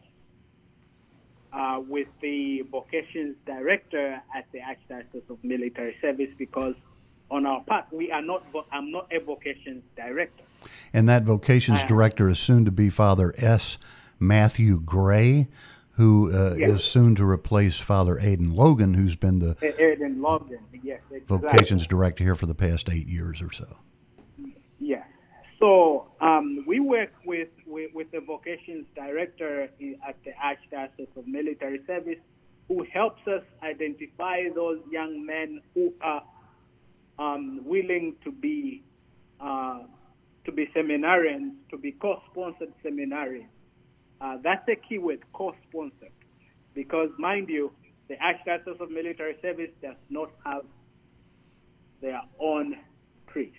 uh, 1.54 1.82
with 1.88 2.08
the 2.22 2.64
vocations 2.72 3.36
director 3.46 4.22
at 4.36 4.46
the 4.52 4.60
Archdiocese 4.60 5.30
of 5.30 5.44
Military 5.44 5.96
Service, 6.02 6.30
because 6.38 6.76
on 7.30 7.46
our 7.46 7.62
part, 7.64 7.86
we 7.92 8.12
are 8.12 8.22
not. 8.22 8.46
I'm 8.72 8.92
not 8.92 9.12
a 9.12 9.20
vocations 9.20 9.84
director. 9.96 10.44
And 10.94 11.08
that 11.10 11.24
vocations 11.24 11.80
uh, 11.80 11.88
director 11.88 12.30
is 12.30 12.40
soon 12.40 12.66
to 12.66 12.72
be 12.72 12.90
Father 12.90 13.34
S. 13.38 13.78
Matthew 14.20 14.80
Gray, 14.82 15.48
who 15.92 16.32
uh, 16.32 16.56
yes. 16.56 16.70
is 16.70 16.84
soon 16.84 17.16
to 17.16 17.26
replace 17.28 17.80
Father 17.80 18.20
Aidan 18.20 18.54
Logan, 18.54 18.94
who's 18.94 19.16
been 19.16 19.40
the 19.40 19.56
Aidan 19.80 20.22
Logan, 20.22 20.60
yes, 20.84 21.02
exactly. 21.12 21.38
vocations 21.38 21.88
director 21.88 22.24
here 22.24 22.36
for 22.36 22.46
the 22.46 22.56
past 22.56 22.90
eight 22.90 23.08
years 23.08 23.42
or 23.42 23.52
so. 23.52 23.78
Yeah. 24.80 25.04
So 25.60 26.12
um, 26.22 26.64
we 26.68 26.80
work 26.80 27.12
with, 27.26 27.50
with, 27.66 27.94
with 27.94 28.12
the 28.12 28.20
vocations 28.20 28.86
director 28.96 29.64
at 29.64 29.78
the 29.80 29.98
Archdiocese 30.44 31.08
of 31.16 31.28
Military 31.28 31.82
Service, 31.88 32.20
who 32.68 32.86
helps 32.94 33.26
us 33.28 33.44
identify 33.64 34.50
those 34.54 34.80
young 34.92 35.26
men 35.26 35.62
who 35.74 35.94
are 36.02 36.22
um, 37.18 37.62
willing 37.66 38.16
to 38.24 38.32
be 38.32 38.84
uh, 39.40 39.80
to 40.48 40.52
be 40.54 40.66
seminarians, 40.68 41.52
to 41.70 41.78
be 41.78 41.92
co-sponsored 41.92 42.74
seminarians. 42.84 43.50
Uh, 44.22 44.38
that's 44.42 44.66
the 44.66 44.76
key 44.76 44.98
word, 44.98 45.20
co-sponsored, 45.34 46.14
because 46.74 47.10
mind 47.20 47.50
you, 47.50 47.72
the 48.08 48.16
Archdiocese 48.16 48.80
of 48.80 48.90
Military 48.90 49.36
Service 49.42 49.70
does 49.82 49.98
not 50.10 50.32
have 50.46 50.64
their 52.02 52.22
own 52.40 52.78
priests. 53.26 53.58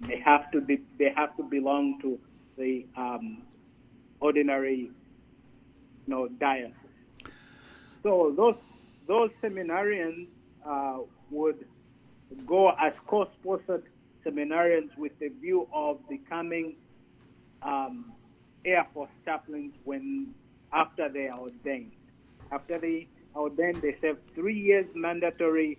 They 0.00 0.18
have 0.18 0.50
to 0.50 0.60
be, 0.60 0.80
they 0.98 1.12
have 1.14 1.34
to 1.36 1.44
belong 1.44 2.00
to 2.02 2.18
the 2.58 2.84
um, 2.96 3.42
ordinary, 4.18 4.76
you 4.76 4.92
know, 6.08 6.26
diocese. 6.26 6.74
So 8.02 8.34
those 8.36 8.56
those 9.06 9.30
seminarians 9.42 10.26
uh, 10.68 10.98
would 11.30 11.64
go 12.46 12.70
as 12.70 12.92
co-sponsored 13.06 13.84
seminarians 14.26 14.96
with 14.96 15.18
the 15.18 15.28
view 15.40 15.68
of 15.72 15.98
becoming 16.08 16.76
um, 17.62 18.12
Air 18.64 18.86
Force 18.92 19.10
chaplains 19.24 19.74
when 19.84 20.34
after 20.72 21.08
they 21.08 21.28
are 21.28 21.38
ordained. 21.38 21.92
After 22.50 22.78
they 22.78 23.08
are 23.34 23.42
ordained, 23.42 23.76
they 23.82 23.96
serve 24.00 24.18
three 24.34 24.58
years 24.58 24.86
mandatory 24.94 25.78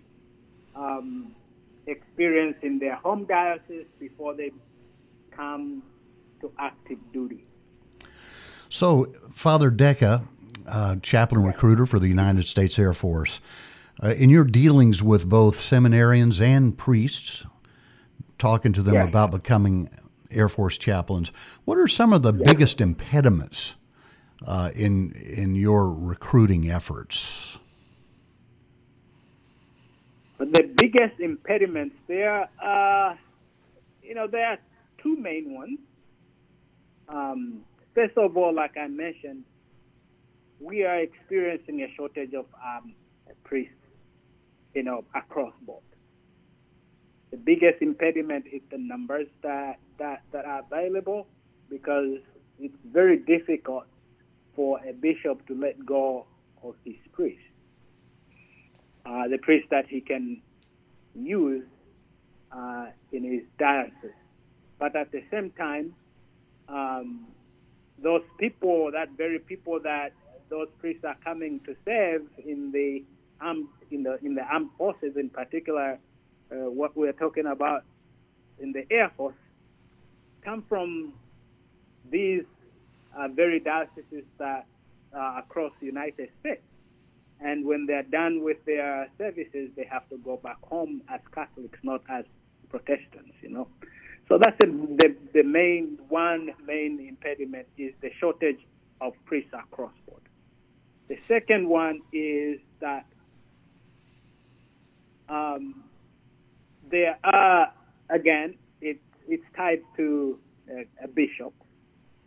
um, 0.74 1.34
experience 1.86 2.56
in 2.62 2.78
their 2.78 2.96
home 2.96 3.24
diocese 3.24 3.86
before 3.98 4.34
they 4.34 4.50
come 5.30 5.82
to 6.40 6.50
active 6.58 6.98
duty. 7.12 7.44
So, 8.68 9.06
Father 9.32 9.70
Decca, 9.70 10.22
uh, 10.66 10.96
chaplain 11.02 11.44
recruiter 11.44 11.86
for 11.86 11.98
the 11.98 12.08
United 12.08 12.44
States 12.46 12.78
Air 12.78 12.92
Force, 12.92 13.40
uh, 14.02 14.10
in 14.10 14.30
your 14.30 14.44
dealings 14.44 15.02
with 15.02 15.28
both 15.28 15.58
seminarians 15.58 16.40
and 16.40 16.76
priests, 16.76 17.46
talking 18.38 18.72
to 18.72 18.82
them 18.82 18.94
yes. 18.94 19.08
about 19.08 19.30
becoming 19.30 19.90
Air 20.30 20.48
Force 20.48 20.78
chaplains, 20.78 21.32
what 21.64 21.78
are 21.78 21.88
some 21.88 22.12
of 22.12 22.22
the 22.22 22.34
yes. 22.34 22.52
biggest 22.52 22.80
impediments 22.80 23.76
uh, 24.46 24.70
in 24.74 25.12
in 25.12 25.54
your 25.54 25.92
recruiting 25.92 26.70
efforts? 26.70 27.58
the 30.38 30.70
biggest 30.76 31.18
impediments 31.20 31.96
there, 32.06 32.48
uh, 32.62 33.14
you 34.02 34.14
know, 34.14 34.26
there 34.26 34.46
are 34.46 34.58
two 35.02 35.16
main 35.16 35.52
ones. 35.52 35.78
Um, 37.08 37.62
first 37.94 38.16
of 38.16 38.36
all, 38.36 38.54
like 38.54 38.76
I 38.76 38.86
mentioned, 38.86 39.44
we 40.60 40.84
are 40.84 41.00
experiencing 41.00 41.82
a 41.82 41.92
shortage 41.96 42.34
of 42.34 42.46
um, 42.64 42.94
priests, 43.44 43.74
you 44.74 44.82
know, 44.82 45.04
across 45.14 45.52
board. 45.62 45.82
The 47.30 47.36
biggest 47.36 47.82
impediment 47.82 48.46
is 48.50 48.62
the 48.70 48.78
numbers 48.78 49.26
that, 49.42 49.78
that, 49.98 50.22
that 50.32 50.44
are 50.44 50.60
available 50.60 51.26
because 51.68 52.18
it's 52.58 52.74
very 52.90 53.18
difficult 53.18 53.84
for 54.56 54.80
a 54.88 54.92
bishop 54.92 55.46
to 55.46 55.54
let 55.54 55.84
go 55.84 56.26
of 56.62 56.74
his 56.84 56.96
priest 57.12 57.38
uh, 59.08 59.28
the 59.28 59.38
priest 59.38 59.68
that 59.70 59.86
he 59.88 60.00
can 60.00 60.40
use 61.14 61.64
uh, 62.52 62.86
in 63.12 63.24
his 63.24 63.42
diocese. 63.58 64.16
But 64.78 64.94
at 64.96 65.10
the 65.12 65.22
same 65.30 65.50
time, 65.52 65.94
um, 66.68 67.26
those 68.02 68.22
people, 68.38 68.90
that 68.92 69.10
very 69.16 69.38
people 69.38 69.80
that 69.82 70.12
those 70.50 70.68
priests 70.78 71.04
are 71.04 71.16
coming 71.24 71.60
to 71.60 71.74
serve 71.84 72.22
in 72.44 72.70
the 72.72 73.04
armed, 73.40 73.68
in 73.90 74.02
the 74.02 74.18
in 74.24 74.34
the 74.34 74.42
armed 74.42 74.70
forces, 74.78 75.16
in 75.16 75.30
particular, 75.30 75.98
uh, 76.50 76.70
what 76.70 76.96
we're 76.96 77.12
talking 77.12 77.46
about 77.46 77.84
in 78.58 78.72
the 78.72 78.84
Air 78.90 79.10
Force, 79.16 79.34
come 80.42 80.64
from 80.68 81.12
these 82.10 82.44
uh, 83.16 83.28
very 83.28 83.60
dioceses 83.60 84.24
that 84.38 84.66
uh, 85.14 85.36
across 85.38 85.72
the 85.80 85.86
United 85.86 86.30
States. 86.40 86.62
And 87.40 87.64
when 87.64 87.86
they're 87.86 88.02
done 88.02 88.42
with 88.42 88.64
their 88.64 89.08
services, 89.16 89.70
they 89.76 89.84
have 89.84 90.08
to 90.08 90.18
go 90.18 90.36
back 90.36 90.58
home 90.62 91.02
as 91.08 91.20
Catholics, 91.32 91.78
not 91.82 92.02
as 92.08 92.24
Protestants, 92.68 93.34
you 93.40 93.50
know. 93.50 93.68
So 94.28 94.38
that's 94.38 94.56
the, 94.58 94.66
the, 94.66 95.16
the 95.32 95.42
main, 95.42 95.98
one 96.08 96.50
main 96.66 97.00
impediment 97.08 97.66
is 97.78 97.94
the 98.00 98.10
shortage 98.20 98.60
of 99.00 99.14
priests 99.24 99.52
across 99.54 99.92
board. 100.06 100.20
The 101.08 101.18
second 101.26 101.68
one 101.68 102.02
is 102.12 102.60
that 102.80 103.06
um, 105.28 105.84
there 106.90 107.18
are, 107.24 107.72
again, 108.10 108.54
it, 108.80 109.00
it's 109.28 109.44
tied 109.56 109.82
to 109.96 110.38
a, 110.70 111.04
a 111.04 111.08
bishop. 111.08 111.52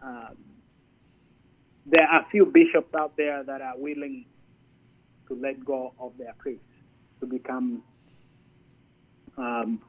Um, 0.02 0.38
there 1.86 2.08
are 2.08 2.22
a 2.22 2.26
few 2.30 2.46
bishops 2.46 2.94
out 2.96 3.18
there 3.18 3.44
that 3.44 3.62
are 3.62 3.78
willing 3.78 4.26
to 5.28 5.36
let 5.36 5.64
go 5.66 5.94
of 6.00 6.18
their 6.18 6.34
priests 6.38 6.64
to 7.20 7.26
become 7.26 7.84
um, 9.38 9.82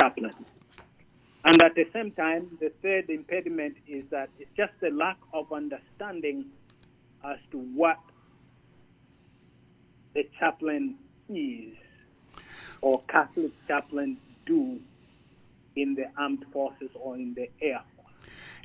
chaplains. 0.00 0.34
And 1.44 1.62
at 1.62 1.74
the 1.74 1.86
same 1.92 2.10
time, 2.12 2.58
the 2.60 2.70
third 2.82 3.08
impediment 3.08 3.76
is 3.88 4.04
that 4.10 4.28
it's 4.38 4.50
just 4.56 4.72
the 4.80 4.90
lack 4.90 5.16
of 5.32 5.52
understanding 5.52 6.46
as 7.24 7.38
to 7.52 7.58
what 7.58 7.98
a 10.16 10.28
chaplain 10.38 10.96
is 11.28 11.74
or 12.82 13.02
Catholic 13.08 13.52
chaplains 13.66 14.18
do 14.46 14.80
in 15.76 15.94
the 15.94 16.06
armed 16.18 16.44
forces 16.52 16.90
or 16.94 17.16
in 17.16 17.34
the 17.34 17.48
air 17.60 17.80
force. 17.96 18.08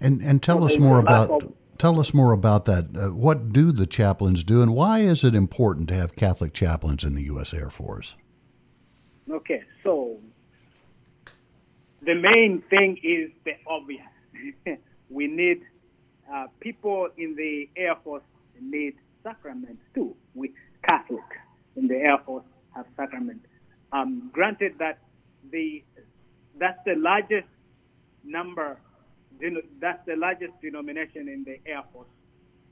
And 0.01 0.21
and 0.21 0.41
tell 0.41 0.59
so 0.61 0.65
us 0.65 0.79
more 0.79 0.99
about 0.99 1.29
of, 1.29 1.53
tell 1.77 1.99
us 1.99 2.13
more 2.13 2.31
about 2.31 2.65
that. 2.65 2.85
Uh, 2.95 3.13
what 3.13 3.51
do 3.53 3.71
the 3.71 3.85
chaplains 3.85 4.43
do, 4.43 4.61
and 4.61 4.73
why 4.73 4.99
is 4.99 5.23
it 5.23 5.35
important 5.35 5.87
to 5.89 5.95
have 5.95 6.15
Catholic 6.15 6.53
chaplains 6.53 7.03
in 7.03 7.15
the 7.15 7.23
U.S. 7.23 7.53
Air 7.53 7.69
Force? 7.69 8.15
Okay, 9.29 9.63
so 9.83 10.17
the 12.01 12.15
main 12.15 12.63
thing 12.69 12.99
is 13.03 13.31
the 13.43 13.53
obvious. 13.67 14.05
we 15.09 15.27
need 15.27 15.61
uh, 16.31 16.47
people 16.59 17.09
in 17.17 17.35
the 17.35 17.69
Air 17.75 17.95
Force 18.03 18.23
need 18.61 18.95
sacraments 19.23 19.81
too. 19.93 20.15
We 20.33 20.53
Catholics 20.87 21.37
in 21.75 21.87
the 21.87 21.95
Air 21.95 22.19
Force 22.25 22.45
have 22.75 22.85
sacraments. 22.95 23.47
Um, 23.95 24.29
granted 24.33 24.73
that 24.79 24.99
the 25.51 25.81
that's 26.59 26.79
the 26.85 26.95
largest 26.95 27.47
number, 28.25 28.77
that's 29.79 30.05
the 30.05 30.15
largest 30.17 30.53
denomination 30.61 31.29
in 31.29 31.45
the 31.45 31.59
Air 31.69 31.83
Force 31.93 32.07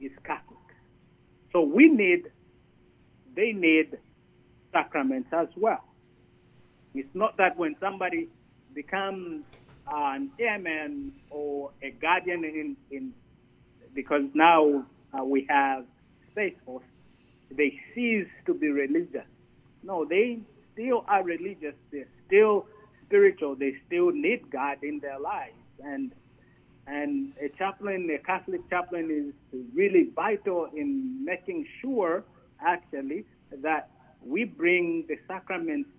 is 0.02 0.12
Catholic. 0.26 0.58
So 1.54 1.62
we 1.62 1.88
need, 1.88 2.24
they 3.36 3.52
need 3.52 3.98
sacraments 4.74 5.30
as 5.32 5.48
well. 5.56 5.84
It's 6.94 7.14
not 7.14 7.38
that 7.38 7.58
when 7.58 7.76
somebody 7.80 8.30
becomes 8.74 9.44
an 9.88 10.32
airman 10.40 11.14
or 11.30 11.72
a 11.82 11.92
guardian 11.92 12.44
in, 12.44 12.78
in 12.92 13.14
because 13.94 14.24
now 14.34 14.86
uh, 15.14 15.24
we 15.24 15.46
have 15.50 15.86
Space 16.32 16.56
Force, 16.66 16.86
they 17.52 17.80
cease 17.94 18.28
to 18.46 18.54
be 18.54 18.70
religious. 18.70 19.28
No, 19.84 20.06
they 20.06 20.40
still 20.74 21.06
are 21.08 21.24
religious. 21.24 21.76
They're 21.92 22.08
still 22.28 22.66
spiritual. 23.06 23.56
They 23.56 23.76
still 23.88 24.12
need 24.12 24.50
God 24.52 24.78
in 24.84 25.00
their 25.00 25.20
lives. 25.20 25.54
And 25.84 26.12
and 26.86 27.32
a 27.42 27.48
chaplain, 27.58 28.10
a 28.14 28.18
Catholic 28.26 28.70
chaplain, 28.70 29.34
is 29.54 29.62
really 29.74 30.10
vital 30.14 30.68
in 30.76 31.24
making 31.24 31.66
sure, 31.82 32.26
actually, 32.60 33.26
that 33.62 33.90
we 34.22 34.44
bring 34.44 35.06
the 35.08 35.18
sacraments 35.26 35.90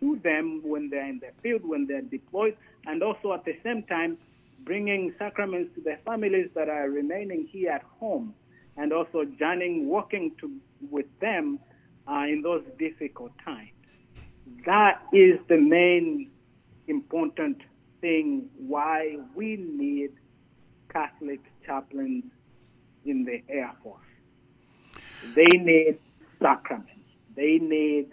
to 0.00 0.18
them 0.24 0.60
when 0.64 0.90
they're 0.90 1.08
in 1.08 1.20
the 1.20 1.30
field, 1.42 1.64
when 1.64 1.86
they're 1.86 2.02
deployed, 2.02 2.56
and 2.86 3.04
also 3.04 3.32
at 3.32 3.44
the 3.44 3.56
same 3.62 3.84
time 3.84 4.18
bringing 4.64 5.14
sacraments 5.18 5.74
to 5.74 5.80
the 5.80 5.96
families 6.04 6.48
that 6.54 6.68
are 6.68 6.88
remaining 6.88 7.46
here 7.50 7.70
at 7.70 7.82
home, 8.00 8.34
and 8.76 8.92
also 8.92 9.24
journeying, 9.38 9.88
working 9.88 10.32
to, 10.40 10.50
with 10.90 11.06
them 11.20 11.58
uh, 12.08 12.24
in 12.28 12.42
those 12.42 12.64
difficult 12.78 13.32
times. 13.44 13.70
That 14.66 15.02
is 15.12 15.38
the 15.48 15.58
main 15.58 16.30
important 16.88 17.58
thing 18.00 18.48
why 18.58 19.16
we 19.34 19.56
need 19.56 20.12
Catholic 20.92 21.40
chaplains 21.64 22.24
in 23.04 23.24
the 23.24 23.42
Air 23.48 23.72
Force. 23.82 24.00
They 25.34 25.58
need 25.58 25.98
sacraments. 26.40 26.90
They 27.34 27.58
need 27.58 28.12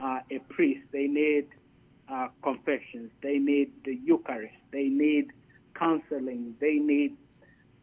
uh, 0.00 0.20
a 0.30 0.38
priest. 0.48 0.80
They 0.92 1.06
need 1.06 1.46
uh, 2.08 2.28
confessions. 2.42 3.10
They 3.22 3.38
need 3.38 3.72
the 3.84 3.94
Eucharist. 3.94 4.54
They 4.72 4.84
need 4.84 5.32
counseling. 5.74 6.54
They 6.60 6.74
need 6.74 7.16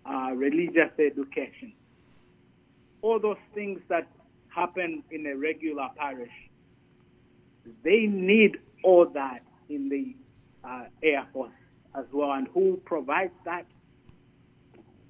uh, 0.06 0.32
religious 0.36 0.92
education. 1.00 1.74
All 3.02 3.20
those 3.20 3.38
things 3.54 3.80
that 3.90 4.08
happen 4.50 5.04
in 5.12 5.26
a 5.28 5.36
regular 5.36 5.90
parish, 5.96 6.32
they 7.84 8.06
need 8.08 8.58
all 8.84 9.06
that 9.06 9.44
in 9.70 9.90
the 9.90 10.16
uh, 10.64 10.86
Air 11.02 11.26
Force 11.34 11.52
as 11.96 12.06
well. 12.12 12.32
And 12.34 12.48
who 12.54 12.78
provides 12.86 13.34
that? 13.46 13.66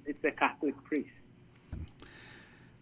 It's 0.06 0.22
a 0.24 0.30
Catholic 0.30 0.74
priest. 0.84 1.10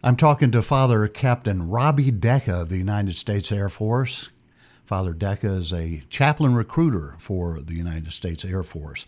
I'm 0.02 0.16
talking 0.16 0.50
to 0.50 0.62
Father 0.62 1.06
Captain 1.06 1.68
Robbie 1.68 2.10
Decca 2.10 2.62
of 2.62 2.68
the 2.68 2.78
United 2.78 3.14
States 3.14 3.52
Air 3.52 3.68
Force. 3.68 4.30
Father 4.84 5.12
Decca 5.12 5.46
is 5.46 5.72
a 5.72 6.02
chaplain 6.10 6.54
recruiter 6.54 7.14
for 7.18 7.60
the 7.60 7.74
United 7.74 8.12
States 8.12 8.44
Air 8.44 8.64
Force. 8.64 9.06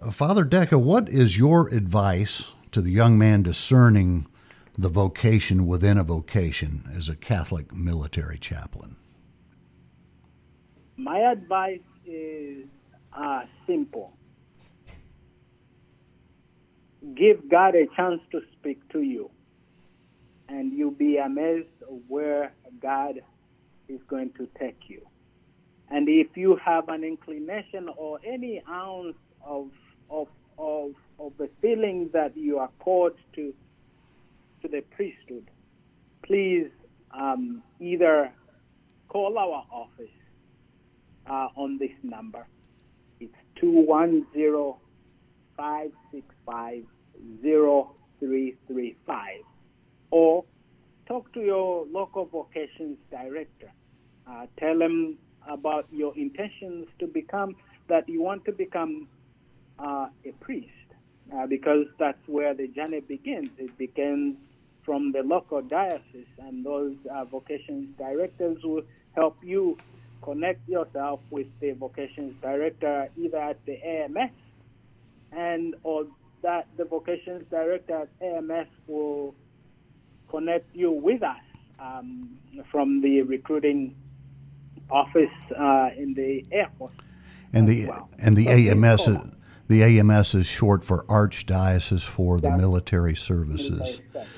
Uh, 0.00 0.10
Father 0.10 0.44
Decca, 0.44 0.78
what 0.78 1.08
is 1.10 1.38
your 1.38 1.68
advice 1.68 2.52
to 2.72 2.80
the 2.80 2.90
young 2.90 3.18
man 3.18 3.42
discerning 3.42 4.26
the 4.78 4.88
vocation 4.88 5.66
within 5.66 5.98
a 5.98 6.04
vocation 6.04 6.84
as 6.96 7.08
a 7.10 7.16
Catholic 7.16 7.74
military 7.74 8.38
chaplain? 8.38 8.96
My 10.98 11.18
advice 11.20 11.78
is 12.04 12.66
uh, 13.16 13.42
simple. 13.68 14.12
Give 17.14 17.48
God 17.48 17.76
a 17.76 17.86
chance 17.94 18.20
to 18.32 18.40
speak 18.52 18.80
to 18.88 19.02
you, 19.02 19.30
and 20.48 20.72
you'll 20.72 20.90
be 20.90 21.18
amazed 21.18 21.68
where 22.08 22.52
God 22.82 23.20
is 23.88 24.00
going 24.08 24.32
to 24.38 24.48
take 24.58 24.88
you. 24.88 25.06
And 25.88 26.08
if 26.08 26.36
you 26.36 26.56
have 26.56 26.88
an 26.88 27.04
inclination 27.04 27.88
or 27.96 28.18
any 28.26 28.60
ounce 28.68 29.16
of 29.46 29.70
of 30.10 30.26
of 30.58 30.94
of 31.20 31.32
the 31.38 31.48
feeling 31.62 32.10
that 32.12 32.36
you 32.36 32.58
are 32.58 32.70
called 32.80 33.14
to 33.36 33.54
to 34.62 34.68
the 34.68 34.80
priesthood, 34.96 35.48
please 36.24 36.70
um, 37.12 37.62
either 37.78 38.32
call 39.08 39.38
our 39.38 39.64
office 39.70 40.10
uh, 41.28 41.48
on 41.56 41.78
this 41.78 41.92
number. 42.02 42.46
It's 43.20 43.34
210 43.60 44.74
565 45.56 46.84
0335. 47.42 49.28
Or 50.10 50.44
talk 51.06 51.32
to 51.34 51.40
your 51.40 51.86
local 51.86 52.26
vocations 52.26 52.98
director. 53.10 53.70
Uh, 54.26 54.46
tell 54.58 54.78
them 54.78 55.18
about 55.46 55.86
your 55.90 56.16
intentions 56.16 56.86
to 56.98 57.06
become, 57.06 57.56
that 57.88 58.08
you 58.08 58.22
want 58.22 58.44
to 58.44 58.52
become 58.52 59.08
uh, 59.78 60.08
a 60.24 60.32
priest, 60.40 60.68
uh, 61.34 61.46
because 61.46 61.86
that's 61.98 62.18
where 62.26 62.54
the 62.54 62.68
journey 62.68 63.00
begins. 63.00 63.50
It 63.58 63.76
begins 63.78 64.36
from 64.84 65.12
the 65.12 65.22
local 65.22 65.62
diocese, 65.62 66.26
and 66.38 66.64
those 66.64 66.96
uh, 67.10 67.24
vocations 67.24 67.96
directors 67.98 68.62
will 68.62 68.82
help 69.14 69.36
you 69.42 69.76
connect 70.22 70.68
yourself 70.68 71.20
with 71.30 71.46
the 71.60 71.72
vocations 71.72 72.34
director 72.42 73.08
either 73.16 73.38
at 73.38 73.64
the 73.66 73.76
AMS 73.84 74.32
and 75.32 75.74
or 75.82 76.06
that 76.42 76.66
the 76.76 76.84
vocations 76.84 77.42
director 77.50 78.02
at 78.02 78.08
AMS 78.22 78.68
will 78.86 79.34
connect 80.28 80.74
you 80.74 80.90
with 80.90 81.22
us 81.22 81.36
um, 81.80 82.38
from 82.70 83.00
the 83.00 83.22
recruiting 83.22 83.94
office 84.90 85.30
uh, 85.58 85.90
in 85.96 86.14
the 86.14 86.44
Air 86.52 86.70
Force. 86.78 86.92
And 87.52 87.66
the 87.66 87.86
well. 87.86 88.08
and 88.18 88.36
the 88.36 88.44
So 88.44 88.50
AMS 88.50 89.08
is, 89.08 89.18
the 89.68 89.82
AMS 89.82 90.34
is 90.34 90.46
short 90.46 90.84
for 90.84 91.04
Archdiocese 91.04 92.06
for 92.06 92.40
the 92.40 92.50
Military 92.50 93.14
Services. 93.14 93.70
Military 93.78 94.02
service. 94.12 94.28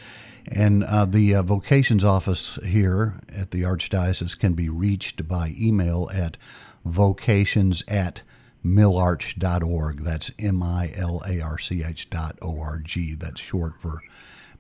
And 0.51 0.83
uh, 0.83 1.07
the 1.07 1.37
uh, 1.37 1.43
vocations 1.43 2.05
office 2.05 2.59
here 2.65 3.21
at 3.29 3.53
the 3.53 3.63
Archdiocese 3.63 4.39
can 4.39 4.55
be 4.55 4.69
reached 4.69 5.29
by 5.29 5.55
email 5.59 6.11
at 6.13 6.37
vocations 6.85 7.85
at 7.87 8.23
milarch.org. 8.65 10.01
That's 10.01 10.31
M 10.39 10.63
I 10.63 10.93
L 10.97 11.23
A 11.27 11.41
R 11.41 11.59
C 11.59 11.85
H 11.85 12.11
dot 12.11 12.39
O 12.43 12.61
R 12.61 12.79
G. 12.83 13.15
That's 13.15 13.41
short 13.41 13.81
for 13.81 14.01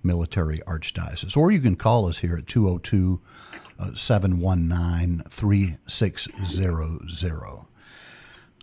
Military 0.02 0.58
Archdiocese. 0.66 1.36
Or 1.36 1.50
you 1.50 1.60
can 1.60 1.76
call 1.76 2.06
us 2.06 2.18
here 2.18 2.36
at 2.36 2.46
202 2.46 3.20
719 3.94 5.22
3600. 5.28 7.66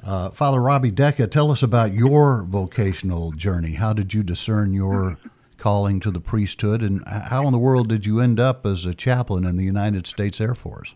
Uh, 0.05 0.29
Father 0.29 0.61
Robbie 0.61 0.91
Decca, 0.91 1.27
tell 1.27 1.51
us 1.51 1.63
about 1.63 1.91
your 1.91 2.43
vocational 2.43 3.31
journey. 3.31 3.73
How 3.73 3.93
did 3.93 4.13
you 4.13 4.23
discern 4.23 4.73
your 4.73 5.17
calling 5.57 5.99
to 6.01 6.11
the 6.11 6.19
priesthood, 6.19 6.81
and 6.81 7.03
how 7.07 7.45
in 7.45 7.51
the 7.51 7.59
world 7.59 7.89
did 7.89 8.05
you 8.05 8.19
end 8.19 8.39
up 8.39 8.65
as 8.65 8.85
a 8.85 8.93
chaplain 8.93 9.45
in 9.45 9.57
the 9.57 9.63
United 9.63 10.07
States 10.07 10.39
Air 10.39 10.55
Force? 10.55 10.95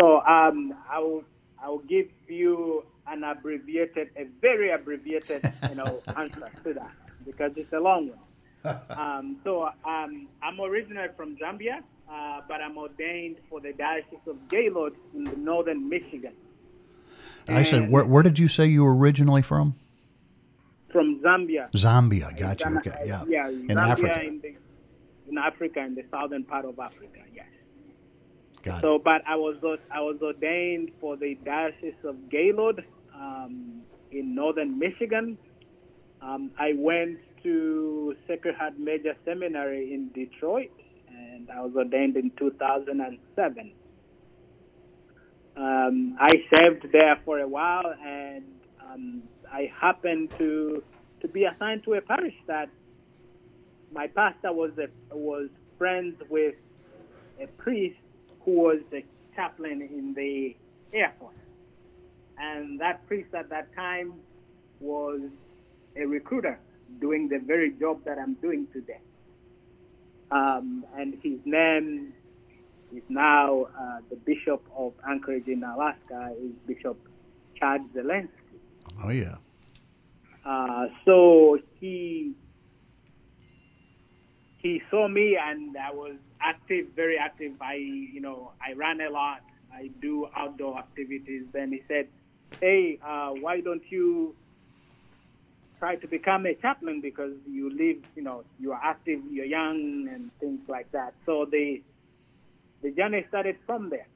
So 0.00 0.20
um, 0.20 0.74
I 0.90 0.98
will 0.98 1.24
I 1.62 1.68
will 1.68 1.78
give 1.80 2.08
you 2.28 2.84
an 3.06 3.24
abbreviated, 3.24 4.10
a 4.16 4.24
very 4.40 4.70
abbreviated, 4.70 5.42
you 5.68 5.74
know, 5.74 6.00
answer 6.16 6.50
to 6.64 6.74
that 6.74 6.92
because 7.24 7.56
it's 7.56 7.72
a 7.72 7.80
long 7.80 8.10
one. 8.10 8.76
Um, 8.90 9.36
so 9.44 9.68
um, 9.84 10.28
I'm 10.42 10.60
originally 10.60 11.08
from 11.16 11.36
Zambia, 11.36 11.82
uh, 12.10 12.40
but 12.48 12.60
I'm 12.60 12.76
ordained 12.76 13.36
for 13.48 13.60
the 13.60 13.72
Diocese 13.72 14.18
of 14.26 14.48
Gaylord 14.48 14.94
in 15.14 15.24
the 15.24 15.36
northern 15.36 15.88
Michigan. 15.88 16.34
I 17.48 17.62
said, 17.62 17.90
where, 17.90 18.06
where 18.06 18.22
did 18.22 18.38
you 18.38 18.46
say 18.46 18.66
you 18.66 18.84
were 18.84 18.94
originally 18.94 19.42
from? 19.42 19.74
From 20.92 21.20
Zambia. 21.20 21.70
Zambia. 21.72 22.38
Got 22.38 22.60
you. 22.60 22.66
Ghana- 22.66 22.78
Okay. 22.80 23.04
Yeah. 23.06 23.24
Yeah, 23.28 23.48
In 23.48 23.66
Zambia 23.68 23.76
Africa. 23.90 24.22
In, 24.24 24.40
the, 24.40 24.54
in 25.28 25.38
Africa, 25.38 25.80
in 25.80 25.94
the 25.94 26.04
southern 26.10 26.44
part 26.44 26.64
of 26.64 26.78
Africa, 26.78 27.20
yes. 27.34 27.46
Got 28.62 28.78
it. 28.78 28.80
So, 28.80 28.98
but 28.98 29.22
I 29.26 29.36
was 29.36 29.56
I 29.90 30.00
was 30.00 30.16
ordained 30.22 30.90
for 31.00 31.16
the 31.16 31.34
Diocese 31.44 31.94
of 32.04 32.16
Gaylord 32.30 32.84
um, 33.14 33.82
in 34.10 34.34
northern 34.34 34.78
Michigan. 34.78 35.36
Um, 36.22 36.50
I 36.58 36.72
went 36.76 37.18
to 37.44 38.16
Sacred 38.26 38.56
Heart 38.56 38.78
Major 38.78 39.14
Seminary 39.24 39.92
in 39.94 40.08
Detroit, 40.14 40.70
and 41.08 41.48
I 41.50 41.60
was 41.60 41.72
ordained 41.76 42.16
in 42.16 42.30
2007. 42.38 43.72
Um, 45.56 46.16
I 46.20 46.30
served 46.54 46.86
there 46.92 47.20
for 47.24 47.38
a 47.40 47.46
while, 47.48 47.94
and 48.04 48.44
um, 48.92 49.22
I 49.52 49.72
happened 49.80 50.30
to 50.38 50.82
to 51.20 51.28
be 51.28 51.44
assigned 51.44 51.84
to 51.84 51.94
a 51.94 52.00
parish 52.00 52.34
that 52.46 52.68
my 53.92 54.06
pastor 54.06 54.52
was 54.52 54.70
a, 54.78 54.88
was 55.14 55.48
friends 55.76 56.14
with 56.28 56.54
a 57.40 57.46
priest 57.46 57.98
who 58.44 58.52
was 58.52 58.80
a 58.92 59.04
chaplain 59.34 59.82
in 59.82 60.14
the 60.14 60.56
Air 60.92 61.12
Force. 61.18 61.34
And 62.38 62.80
that 62.80 63.06
priest 63.06 63.34
at 63.34 63.48
that 63.50 63.74
time 63.74 64.14
was 64.80 65.20
a 65.96 66.04
recruiter 66.04 66.58
doing 67.00 67.28
the 67.28 67.38
very 67.38 67.72
job 67.72 68.04
that 68.04 68.18
I'm 68.18 68.34
doing 68.34 68.68
today. 68.72 69.00
Um, 70.30 70.84
and 70.96 71.14
his 71.22 71.38
name 71.44 72.12
is 72.94 73.02
now 73.08 73.66
uh, 73.78 74.00
the 74.10 74.16
Bishop 74.16 74.62
of 74.76 74.92
Anchorage 75.08 75.48
in 75.48 75.64
Alaska, 75.64 76.34
is 76.40 76.52
Bishop 76.66 76.96
Chad 77.58 77.82
Zielinski. 77.94 78.37
Oh 79.02 79.10
yeah. 79.10 79.36
Uh, 80.44 80.86
so 81.04 81.58
he 81.78 82.32
he 84.58 84.82
saw 84.90 85.06
me 85.08 85.38
and 85.40 85.76
I 85.76 85.92
was 85.92 86.16
active, 86.40 86.86
very 86.96 87.16
active. 87.18 87.52
I 87.60 87.74
you 87.74 88.20
know 88.20 88.52
I 88.60 88.72
ran 88.74 89.00
a 89.00 89.10
lot. 89.10 89.40
I 89.72 89.90
do 90.00 90.26
outdoor 90.36 90.78
activities. 90.78 91.44
Then 91.52 91.72
he 91.72 91.82
said, 91.88 92.08
"Hey, 92.60 92.98
uh, 93.04 93.30
why 93.30 93.60
don't 93.60 93.82
you 93.90 94.34
try 95.78 95.94
to 95.96 96.08
become 96.08 96.46
a 96.46 96.54
chaplain 96.54 97.00
because 97.00 97.32
you 97.46 97.70
live, 97.70 98.02
you 98.16 98.22
know, 98.22 98.42
you 98.58 98.72
are 98.72 98.80
active, 98.82 99.20
you're 99.30 99.44
young, 99.46 100.08
and 100.12 100.30
things 100.40 100.60
like 100.68 100.90
that." 100.92 101.14
So 101.26 101.44
the 101.44 101.82
the 102.82 102.90
journey 102.92 103.24
started 103.28 103.56
from 103.66 103.90
there. 103.90 104.08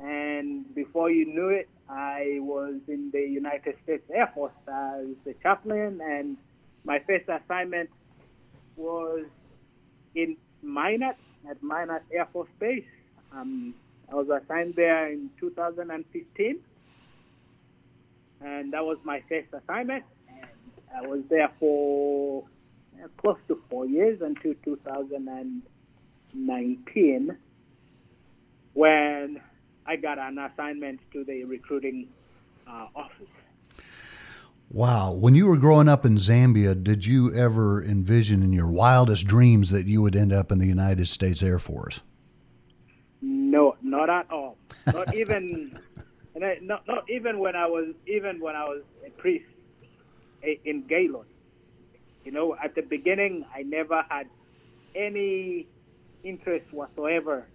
And 0.00 0.72
before 0.74 1.10
you 1.10 1.26
knew 1.26 1.48
it, 1.48 1.68
I 1.88 2.38
was 2.40 2.80
in 2.86 3.10
the 3.10 3.22
United 3.22 3.76
States 3.82 4.04
Air 4.12 4.30
Force 4.34 4.52
as 4.68 5.06
a 5.26 5.32
chaplain, 5.42 6.00
and 6.02 6.36
my 6.84 6.98
first 7.00 7.28
assignment 7.28 7.90
was 8.76 9.24
in 10.14 10.36
Minot 10.62 11.16
at 11.48 11.62
Minot 11.62 12.02
Air 12.12 12.28
Force 12.32 12.50
Base. 12.58 12.84
Um, 13.32 13.74
I 14.10 14.14
was 14.14 14.28
assigned 14.28 14.74
there 14.74 15.10
in 15.10 15.30
2015, 15.40 16.58
and 18.40 18.72
that 18.72 18.84
was 18.84 18.98
my 19.04 19.22
first 19.28 19.48
assignment. 19.52 20.04
And 20.28 20.46
I 20.94 21.02
was 21.06 21.22
there 21.28 21.50
for 21.58 22.44
close 23.16 23.38
to 23.48 23.60
four 23.70 23.86
years 23.86 24.20
until 24.20 24.52
2019 24.64 27.36
when 28.74 29.40
I 29.88 29.96
got 29.96 30.18
an 30.18 30.36
assignment 30.36 31.00
to 31.12 31.24
the 31.24 31.44
recruiting 31.44 32.08
uh, 32.66 32.88
office. 32.94 33.26
Wow. 34.70 35.12
When 35.12 35.34
you 35.34 35.46
were 35.46 35.56
growing 35.56 35.88
up 35.88 36.04
in 36.04 36.16
Zambia, 36.16 36.80
did 36.80 37.06
you 37.06 37.34
ever 37.34 37.82
envision 37.82 38.42
in 38.42 38.52
your 38.52 38.70
wildest 38.70 39.26
dreams 39.26 39.70
that 39.70 39.86
you 39.86 40.02
would 40.02 40.14
end 40.14 40.30
up 40.30 40.52
in 40.52 40.58
the 40.58 40.66
United 40.66 41.08
States 41.08 41.42
Air 41.42 41.58
Force? 41.58 42.02
No, 43.22 43.76
not 43.80 44.10
at 44.10 44.30
all. 44.30 44.58
Not 44.92 45.14
even, 45.16 45.72
and 46.34 46.44
I, 46.44 46.58
not, 46.60 46.86
not 46.86 47.08
even 47.08 47.38
when 47.38 47.56
I 47.56 47.66
was 47.66 47.94
even 48.06 48.40
when 48.40 48.56
I 48.56 48.64
was 48.64 48.82
a 49.06 49.10
priest 49.10 49.46
in 50.42 50.82
Gaylord. 50.86 51.26
You 52.26 52.32
know, 52.32 52.54
at 52.62 52.74
the 52.74 52.82
beginning, 52.82 53.46
I 53.54 53.62
never 53.62 54.04
had 54.10 54.26
any 54.94 55.66
interest 56.22 56.70
whatsoever 56.74 57.46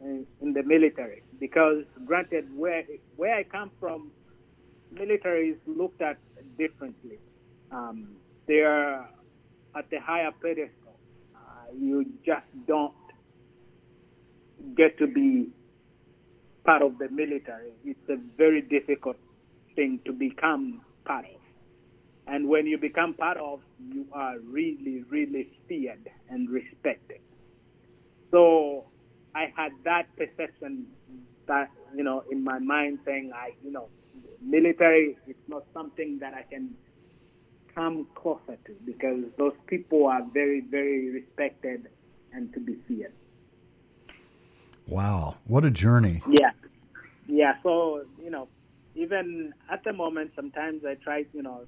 in, 0.00 0.24
in 0.40 0.52
the 0.52 0.62
military 0.62 1.24
because, 1.40 1.84
granted, 2.06 2.46
where 2.54 2.84
where 3.16 3.34
I 3.34 3.42
come 3.42 3.70
from, 3.80 4.12
military 4.92 5.50
is 5.50 5.58
looked 5.66 6.02
at 6.02 6.18
differently. 6.58 7.18
Um, 7.72 8.10
they 8.46 8.60
are 8.60 9.08
at 9.76 9.88
the 9.90 9.98
higher 10.00 10.30
pedestal. 10.42 10.96
Uh, 11.34 11.72
you 11.78 12.04
just 12.24 12.46
don't 12.66 12.94
get 14.76 14.98
to 14.98 15.06
be 15.06 15.48
part 16.64 16.82
of 16.82 16.98
the 16.98 17.08
military. 17.08 17.72
It's 17.84 18.08
a 18.08 18.16
very 18.36 18.60
difficult 18.60 19.16
thing 19.74 20.00
to 20.04 20.12
become 20.12 20.82
part 21.04 21.24
of. 21.24 21.40
And 22.26 22.48
when 22.48 22.66
you 22.66 22.78
become 22.78 23.14
part 23.14 23.38
of, 23.38 23.60
you 23.92 24.06
are 24.12 24.38
really, 24.38 25.04
really 25.08 25.48
feared 25.68 26.08
and 26.28 26.48
respected. 26.50 27.20
So 28.30 28.84
I 29.34 29.52
had 29.56 29.72
that 29.84 30.04
perception 30.16 30.86
that, 31.50 31.68
you 31.94 32.04
know, 32.04 32.22
in 32.30 32.42
my 32.44 32.58
mind 32.60 33.00
saying, 33.04 33.32
I, 33.34 33.52
you 33.62 33.72
know, 33.72 33.88
military 34.40 35.18
is 35.26 35.36
not 35.48 35.64
something 35.74 36.18
that 36.20 36.32
I 36.32 36.42
can 36.42 36.70
come 37.74 38.06
closer 38.14 38.56
to 38.66 38.72
because 38.86 39.24
those 39.36 39.54
people 39.66 40.06
are 40.06 40.22
very, 40.32 40.60
very 40.60 41.10
respected 41.10 41.88
and 42.32 42.52
to 42.54 42.60
be 42.60 42.76
feared. 42.86 43.12
Wow. 44.86 45.36
What 45.46 45.64
a 45.64 45.70
journey. 45.70 46.22
Yeah, 46.28 46.50
yeah. 47.26 47.54
So 47.62 48.04
you 48.22 48.30
know, 48.30 48.48
even 48.94 49.52
at 49.70 49.84
the 49.84 49.92
moment, 49.92 50.32
sometimes 50.34 50.84
I 50.84 50.94
try. 50.94 51.24
You 51.32 51.42
know, 51.42 51.66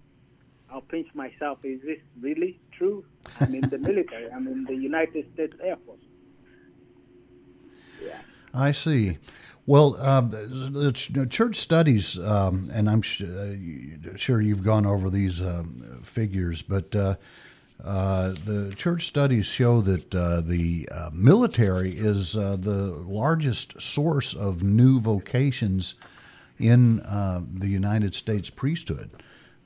I'll 0.73 0.81
pinch 0.81 1.09
myself. 1.15 1.59
Is 1.65 1.81
this 1.83 1.99
really 2.21 2.61
true? 2.77 3.05
I'm 3.41 3.55
in 3.55 3.69
the 3.69 3.79
military. 3.89 4.31
I'm 4.31 4.47
in 4.49 4.65
the 4.65 4.75
United 4.75 5.33
States 5.35 5.55
Air 5.63 5.77
Force. 5.87 6.01
Yeah. 8.05 8.19
I 8.55 8.73
see. 8.73 9.19
Well, 9.67 9.97
uh, 10.01 10.23
the, 10.23 11.27
church 11.31 11.57
studies, 11.57 12.19
um, 12.19 12.69
and 12.73 12.91
I'm 12.91 13.01
sh- 13.01 13.23
uh, 13.23 14.17
sure 14.17 14.41
you've 14.41 14.65
gone 14.65 14.87
over 14.87 15.09
these 15.09 15.41
um, 15.41 16.01
figures, 16.03 16.63
but 16.63 16.95
uh, 16.97 17.15
uh, 17.85 18.29
the 18.45 18.73
church 18.77 19.07
studies 19.07 19.47
show 19.47 19.81
that 19.81 20.15
uh, 20.15 20.41
the 20.41 20.89
uh, 20.93 21.11
military 21.13 21.91
is 21.91 22.37
uh, 22.37 22.57
the 22.59 22.95
largest 23.07 23.81
source 23.81 24.35
of 24.35 24.63
new 24.63 25.01
vocations 25.01 25.97
in 26.59 27.01
uh, 27.01 27.41
the 27.55 27.69
United 27.69 28.15
States 28.15 28.51
priesthood. 28.51 29.11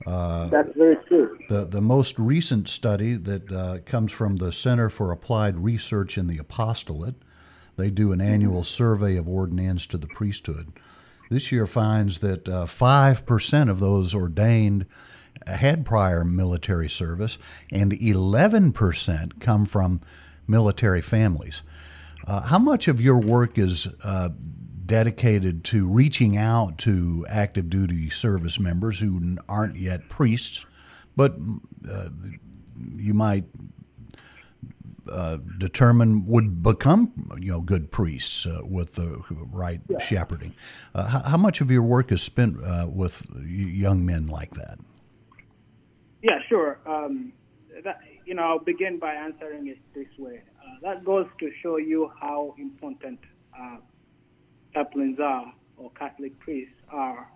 That's 0.05 0.70
very 0.77 0.96
true. 1.09 1.38
The, 1.49 1.66
the 1.66 1.81
most 1.81 2.18
recent 2.18 2.68
study 2.68 3.14
that 3.14 3.53
uh, 3.53 3.79
comes 3.85 4.12
from 4.12 4.37
the 4.37 4.53
Center 4.53 4.88
for 4.88 5.12
Applied 5.12 5.59
Research 5.59 6.16
in 6.16 6.27
the 6.27 6.38
Apostolate, 6.38 7.16
they 7.76 7.90
do 7.90 8.12
an 8.12 8.20
annual 8.20 8.64
survey 8.64 9.16
of 9.16 9.28
ordinands 9.28 9.86
to 9.88 9.98
the 9.98 10.06
priesthood. 10.06 10.72
this 11.30 11.50
year 11.50 11.66
finds 11.66 12.20
that 12.20 12.48
uh, 12.48 12.66
5% 12.66 13.70
of 13.70 13.80
those 13.80 14.14
ordained 14.14 14.86
had 15.46 15.84
prior 15.84 16.24
military 16.24 16.88
service, 16.88 17.38
and 17.70 17.92
11% 17.92 19.40
come 19.40 19.66
from 19.66 20.00
military 20.48 21.02
families. 21.02 21.62
Uh, 22.26 22.40
how 22.40 22.58
much 22.58 22.88
of 22.88 23.00
your 23.00 23.20
work 23.20 23.58
is 23.58 23.94
uh, 24.04 24.30
dedicated 24.86 25.64
to 25.64 25.88
reaching 25.88 26.36
out 26.36 26.78
to 26.78 27.26
active 27.28 27.68
duty 27.68 28.08
service 28.08 28.58
members 28.58 28.98
who 29.00 29.36
aren't 29.48 29.76
yet 29.76 30.08
priests, 30.08 30.64
but 31.16 31.36
uh, 31.90 32.08
you 32.94 33.14
might 33.14 33.44
uh, 35.11 35.38
determine 35.59 36.27
would 36.27 36.62
become 36.62 37.12
you 37.38 37.53
know 37.53 37.61
good 37.61 37.90
priests 37.90 38.47
uh, 38.47 38.61
with 38.64 38.95
the 38.95 39.23
right 39.53 39.81
yeah. 39.88 39.99
shepherding. 39.99 40.55
Uh, 40.95 41.07
how, 41.07 41.23
how, 41.31 41.37
much 41.37 41.61
of 41.61 41.71
your 41.71 41.83
work 41.83 42.12
is 42.12 42.23
spent 42.23 42.57
uh, 42.64 42.87
with 42.88 43.27
young 43.45 44.05
men 44.05 44.27
like 44.27 44.51
that? 44.53 44.79
Yeah, 46.23 46.38
sure. 46.49 46.79
Um, 46.87 47.33
that, 47.85 48.01
you 48.25 48.35
know, 48.35 48.42
I'll 48.42 48.59
begin 48.59 48.99
by 48.99 49.14
answering 49.14 49.69
it 49.69 49.79
this 49.95 50.09
way. 50.19 50.42
Uh, 50.61 50.81
that 50.83 51.05
goes 51.05 51.27
to 51.40 51.51
show 51.62 51.77
you 51.77 52.11
how 52.21 52.55
important 52.59 53.21
uh, 53.59 53.77
chaplains 54.75 55.21
are 55.21 55.53
or 55.77 55.90
Catholic 55.92 56.38
priests 56.40 56.75
are 56.90 57.29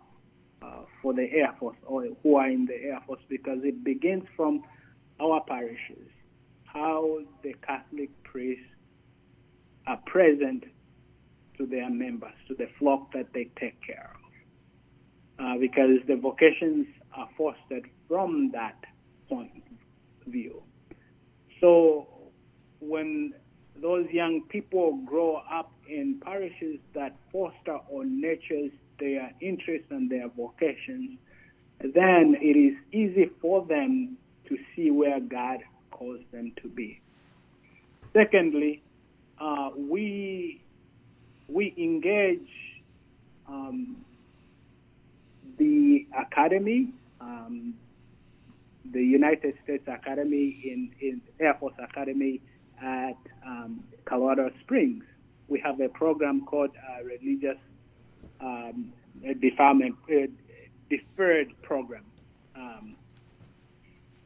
uh, 0.62 0.82
for 1.00 1.12
the 1.14 1.30
Air 1.32 1.54
Force 1.58 1.76
or 1.86 2.06
who 2.22 2.36
are 2.36 2.48
in 2.48 2.66
the 2.66 2.74
Air 2.74 3.00
Force 3.06 3.20
because 3.28 3.58
it 3.62 3.84
begins 3.84 4.24
from 4.36 4.62
our 5.20 5.42
parishes, 5.44 6.08
how 6.72 7.18
the 7.42 7.54
Catholic 7.66 8.10
priests 8.22 8.64
are 9.86 9.98
present 10.06 10.64
to 11.58 11.66
their 11.66 11.90
members, 11.90 12.32
to 12.48 12.54
the 12.54 12.68
flock 12.78 13.12
that 13.12 13.32
they 13.32 13.50
take 13.58 13.80
care 13.84 14.14
of. 14.14 15.44
Uh, 15.44 15.58
because 15.58 15.98
the 16.06 16.16
vocations 16.16 16.86
are 17.16 17.28
fostered 17.36 17.88
from 18.08 18.50
that 18.52 18.76
point 19.28 19.50
of 20.26 20.32
view. 20.32 20.62
So 21.60 22.06
when 22.80 23.32
those 23.80 24.06
young 24.10 24.42
people 24.48 25.00
grow 25.06 25.42
up 25.50 25.72
in 25.88 26.20
parishes 26.22 26.78
that 26.94 27.16
foster 27.32 27.78
or 27.88 28.04
nurtures 28.04 28.70
their 28.98 29.32
interests 29.40 29.86
and 29.90 30.10
their 30.10 30.28
vocations, 30.28 31.18
then 31.80 32.36
it 32.40 32.56
is 32.56 32.76
easy 32.92 33.30
for 33.40 33.64
them 33.64 34.18
to 34.46 34.58
see 34.74 34.90
where 34.90 35.20
God 35.20 35.60
calls 36.00 36.20
them 36.32 36.52
to 36.62 36.68
be. 36.68 37.00
Secondly, 38.14 38.82
uh, 39.38 39.70
we 39.76 40.62
we 41.48 41.74
engage 41.76 42.48
um, 43.46 43.96
the 45.58 46.06
academy, 46.18 46.88
um, 47.20 47.74
the 48.92 49.02
United 49.02 49.54
States 49.62 49.86
Academy 49.86 50.58
in, 50.64 50.90
in 51.00 51.20
Air 51.38 51.54
Force 51.60 51.74
Academy 51.82 52.40
at 52.82 53.18
um, 53.46 53.84
Colorado 54.06 54.50
Springs. 54.60 55.04
We 55.48 55.60
have 55.60 55.80
a 55.80 55.88
program 55.88 56.46
called 56.46 56.70
uh, 56.76 57.04
Religious 57.04 57.58
um, 58.40 58.92
Deferment, 59.40 59.96
uh, 60.08 60.26
Deferred 60.88 61.52
Program, 61.62 62.04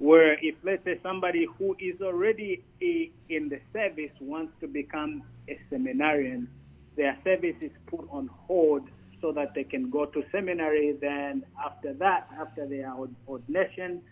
where 0.04 0.34
if 0.42 0.54
let's 0.62 0.84
say 0.84 1.00
somebody 1.02 1.46
who 1.58 1.74
is 1.80 1.98
already 2.02 2.62
a, 2.82 3.10
in 3.30 3.48
the 3.48 3.58
service 3.72 4.12
wants 4.20 4.52
to 4.60 4.66
become 4.66 5.22
a 5.48 5.58
seminarian, 5.70 6.46
their 6.94 7.16
service 7.24 7.56
is 7.62 7.70
put 7.86 8.06
on 8.10 8.28
hold 8.46 8.82
so 9.22 9.32
that 9.32 9.54
they 9.54 9.64
can 9.64 9.88
go 9.88 10.04
to 10.04 10.22
seminary. 10.30 10.92
Then 11.00 11.42
after 11.64 11.94
that, 11.94 12.28
after 12.38 12.66
their 12.66 12.92
ordination, 13.26 14.02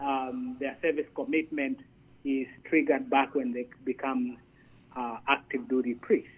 um, 0.00 0.56
their 0.60 0.76
service 0.80 1.06
commitment 1.16 1.80
is 2.24 2.46
triggered 2.70 3.10
back 3.10 3.34
when 3.34 3.52
they 3.52 3.66
become 3.84 4.36
uh, 4.96 5.16
active 5.28 5.68
duty 5.68 5.94
priests. 5.94 6.30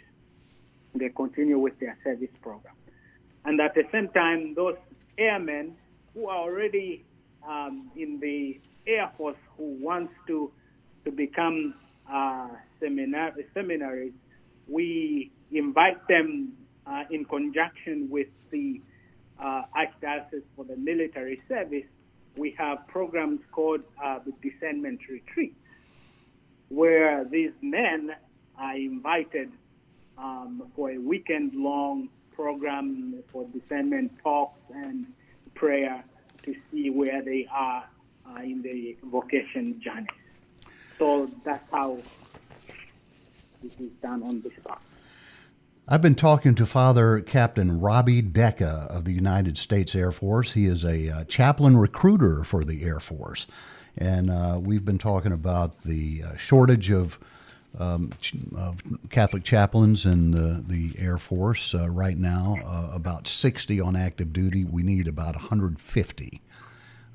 They 0.95 1.11
continue 1.11 1.59
with 1.59 1.79
their 1.79 1.99
service 2.03 2.35
program. 2.41 2.75
And 3.45 3.61
at 3.61 3.75
the 3.75 3.83
same 3.93 4.09
time, 4.09 4.55
those 4.55 4.77
airmen 5.19 5.77
who 6.15 6.27
are 6.27 6.39
already 6.39 7.05
um, 7.47 7.91
in 7.95 8.19
the 8.19 8.59
Air 8.87 9.11
Force 9.17 9.37
who 9.57 9.77
wants 9.81 10.13
to, 10.27 10.51
to 11.05 11.11
become 11.11 11.75
uh, 12.11 12.49
seminar- 12.81 13.35
seminaries, 13.53 14.13
we 14.69 15.31
invite 15.53 16.07
them 16.09 16.53
uh, 16.87 17.05
in 17.11 17.25
conjunction 17.25 18.09
with 18.11 18.29
the 18.51 18.81
uh, 19.43 19.63
Archdiocese 19.77 20.43
for 20.57 20.65
the 20.65 20.77
Military 20.77 21.41
Service. 21.49 21.85
We 22.37 22.55
have 22.59 22.87
programs 22.89 23.41
called 23.53 23.83
uh, 24.03 24.19
the 24.25 24.33
Discernment 24.49 25.01
Retreats, 25.09 25.57
where 26.69 27.25
these 27.25 27.53
men 27.63 28.11
are 28.59 28.77
invited 28.77 29.51
um, 30.19 30.71
for 30.75 30.91
a 30.91 30.99
weekend 30.99 31.55
long 31.55 32.09
program 32.35 33.23
for 33.33 33.45
discernment 33.47 34.13
talks 34.23 34.61
and 34.75 35.07
prayer 35.55 36.05
to 36.45 36.55
see 36.71 36.91
where 36.91 37.23
they 37.23 37.47
are 37.53 37.85
uh, 38.29 38.41
in 38.43 38.63
the 38.63 38.97
vocation 39.05 39.81
journey. 39.81 40.07
So 40.97 41.27
that's 41.45 41.69
how 41.71 41.99
this 43.63 43.79
is 43.81 43.91
done 44.03 44.23
on 44.23 44.41
this 44.41 44.53
part. 44.65 44.81
I've 45.87 46.01
been 46.01 46.15
talking 46.15 46.55
to 46.55 46.65
Father 46.65 47.21
Captain 47.21 47.79
Robbie 47.79 48.23
Decca 48.23 48.87
of 48.89 49.05
the 49.05 49.13
United 49.13 49.59
States 49.59 49.95
Air 49.95 50.13
Force. 50.13 50.55
He 50.55 50.65
is 50.65 50.83
a 50.83 51.11
uh, 51.11 51.25
chaplain 51.25 51.77
recruiter 51.77 52.43
for 52.43 52.65
the 52.65 52.85
Air 52.85 53.01
Force. 53.01 53.47
And 53.99 54.31
uh, 54.31 54.61
we've 54.63 54.85
been 54.85 54.99
talking 54.99 55.33
about 55.33 55.83
the 55.83 56.23
uh, 56.25 56.37
shortage 56.37 56.91
of, 56.91 57.19
um, 57.79 58.13
of, 58.57 58.81
Catholic 59.11 59.45
chaplains 59.45 60.07
in 60.07 60.31
the, 60.31 60.65
the 60.67 60.93
Air 60.99 61.19
Force 61.19 61.75
uh, 61.75 61.91
right 61.91 62.17
now, 62.17 62.57
uh, 62.65 62.91
about 62.95 63.27
60 63.27 63.79
on 63.81 63.95
active 63.95 64.33
duty. 64.33 64.65
We 64.65 64.83
need 64.83 65.07
about 65.07 65.35
150. 65.35 66.41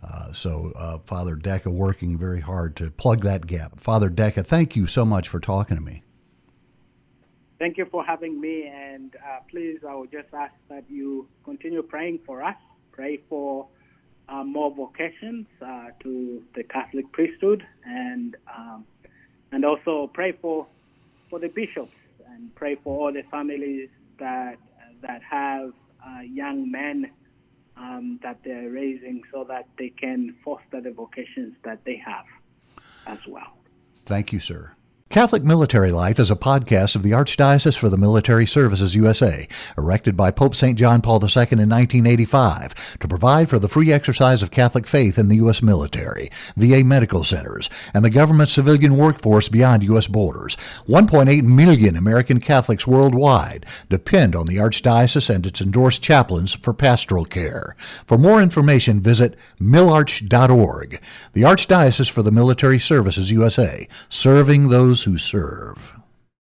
Uh, 0.03 0.31
so, 0.31 0.71
Father 1.05 1.35
Decca 1.35 1.69
working 1.69 2.17
very 2.17 2.39
hard 2.39 2.75
to 2.77 2.89
plug 2.91 3.21
that 3.23 3.47
gap. 3.47 3.79
Father 3.79 4.09
Decca, 4.09 4.43
thank 4.43 4.75
you 4.75 4.87
so 4.87 5.03
much 5.03 5.27
for 5.27 5.39
talking 5.39 5.75
to 5.75 5.83
me. 5.83 6.03
Thank 7.59 7.77
you 7.77 7.85
for 7.91 8.05
having 8.05 8.39
me, 8.39 8.67
and 8.67 9.13
uh, 9.17 9.39
please, 9.51 9.79
I 9.87 9.93
would 9.93 10.11
just 10.11 10.33
ask 10.33 10.53
that 10.69 10.85
you 10.89 11.27
continue 11.43 11.81
praying 11.81 12.19
for 12.25 12.41
us. 12.41 12.55
Pray 12.93 13.19
for 13.27 13.67
uh, 14.29 14.45
more 14.45 14.73
vocations 14.73 15.45
uh, 15.61 15.87
to 16.01 16.41
the 16.55 16.63
Catholic 16.63 17.11
priesthood, 17.11 17.65
and 17.85 18.37
um, 18.57 18.85
and 19.51 19.65
also 19.65 20.09
pray 20.13 20.31
for 20.31 20.67
for 21.29 21.39
the 21.39 21.49
bishops, 21.49 21.91
and 22.27 22.55
pray 22.55 22.75
for 22.81 22.97
all 22.97 23.11
the 23.11 23.23
families 23.29 23.89
that 24.19 24.55
that 25.01 25.21
have 25.21 25.73
uh, 26.05 26.21
young 26.21 26.71
men 26.71 27.11
um, 27.79 28.19
that 28.21 28.39
they're 28.43 28.69
raising, 28.69 29.23
so 29.31 29.43
that 29.45 29.67
they 29.77 29.89
can 29.89 30.35
foster 30.43 30.81
the 30.81 30.91
vocations 30.91 31.55
that 31.63 31.83
they 31.85 31.95
have 31.97 32.25
as 33.07 33.19
well. 33.27 33.53
Thank 34.05 34.33
you, 34.33 34.39
sir. 34.39 34.75
Catholic 35.09 35.43
Military 35.43 35.91
Life 35.91 36.19
is 36.19 36.29
a 36.29 36.35
podcast 36.35 36.95
of 36.95 37.01
the 37.01 37.13
Archdiocese 37.13 37.75
for 37.75 37.89
the 37.89 37.97
Military 37.97 38.45
Services 38.45 38.93
USA, 38.93 39.47
erected 39.75 40.15
by 40.15 40.29
Pope 40.29 40.53
St. 40.53 40.77
John 40.77 41.01
Paul 41.01 41.15
II 41.15 41.47
in 41.49 41.67
1985 41.67 42.99
to 42.99 43.07
provide 43.07 43.49
for 43.49 43.57
the 43.57 43.67
free 43.67 43.91
exercise 43.91 44.43
of 44.43 44.51
Catholic 44.51 44.85
faith 44.85 45.17
in 45.17 45.27
the 45.27 45.37
U.S. 45.37 45.63
military, 45.63 46.29
VA 46.55 46.83
medical 46.83 47.23
centers, 47.23 47.71
and 47.91 48.05
the 48.05 48.11
government 48.11 48.49
civilian 48.49 48.97
workforce 48.97 49.49
beyond 49.49 49.83
U.S. 49.85 50.07
borders. 50.07 50.55
1.8 50.87 51.41
million 51.41 51.97
American 51.97 52.39
Catholics 52.39 52.85
worldwide 52.85 53.65
depend 53.89 54.35
on 54.35 54.45
the 54.45 54.57
Archdiocese 54.57 55.33
and 55.33 55.43
its 55.47 55.59
endorsed 55.59 56.03
chaplains 56.03 56.53
for 56.53 56.71
pastoral 56.71 57.25
care. 57.25 57.75
For 58.05 58.19
more 58.19 58.43
information, 58.43 59.01
visit 59.01 59.39
milarch.org. 59.59 61.01
The 61.33 61.41
Archdiocese 61.41 62.11
for 62.11 62.21
the 62.21 62.31
Military 62.31 62.77
Services 62.77 63.31
USA, 63.31 63.87
serving 64.07 64.67
those 64.67 64.98
those 64.99 65.03
who 65.03 65.17
serve. 65.17 65.98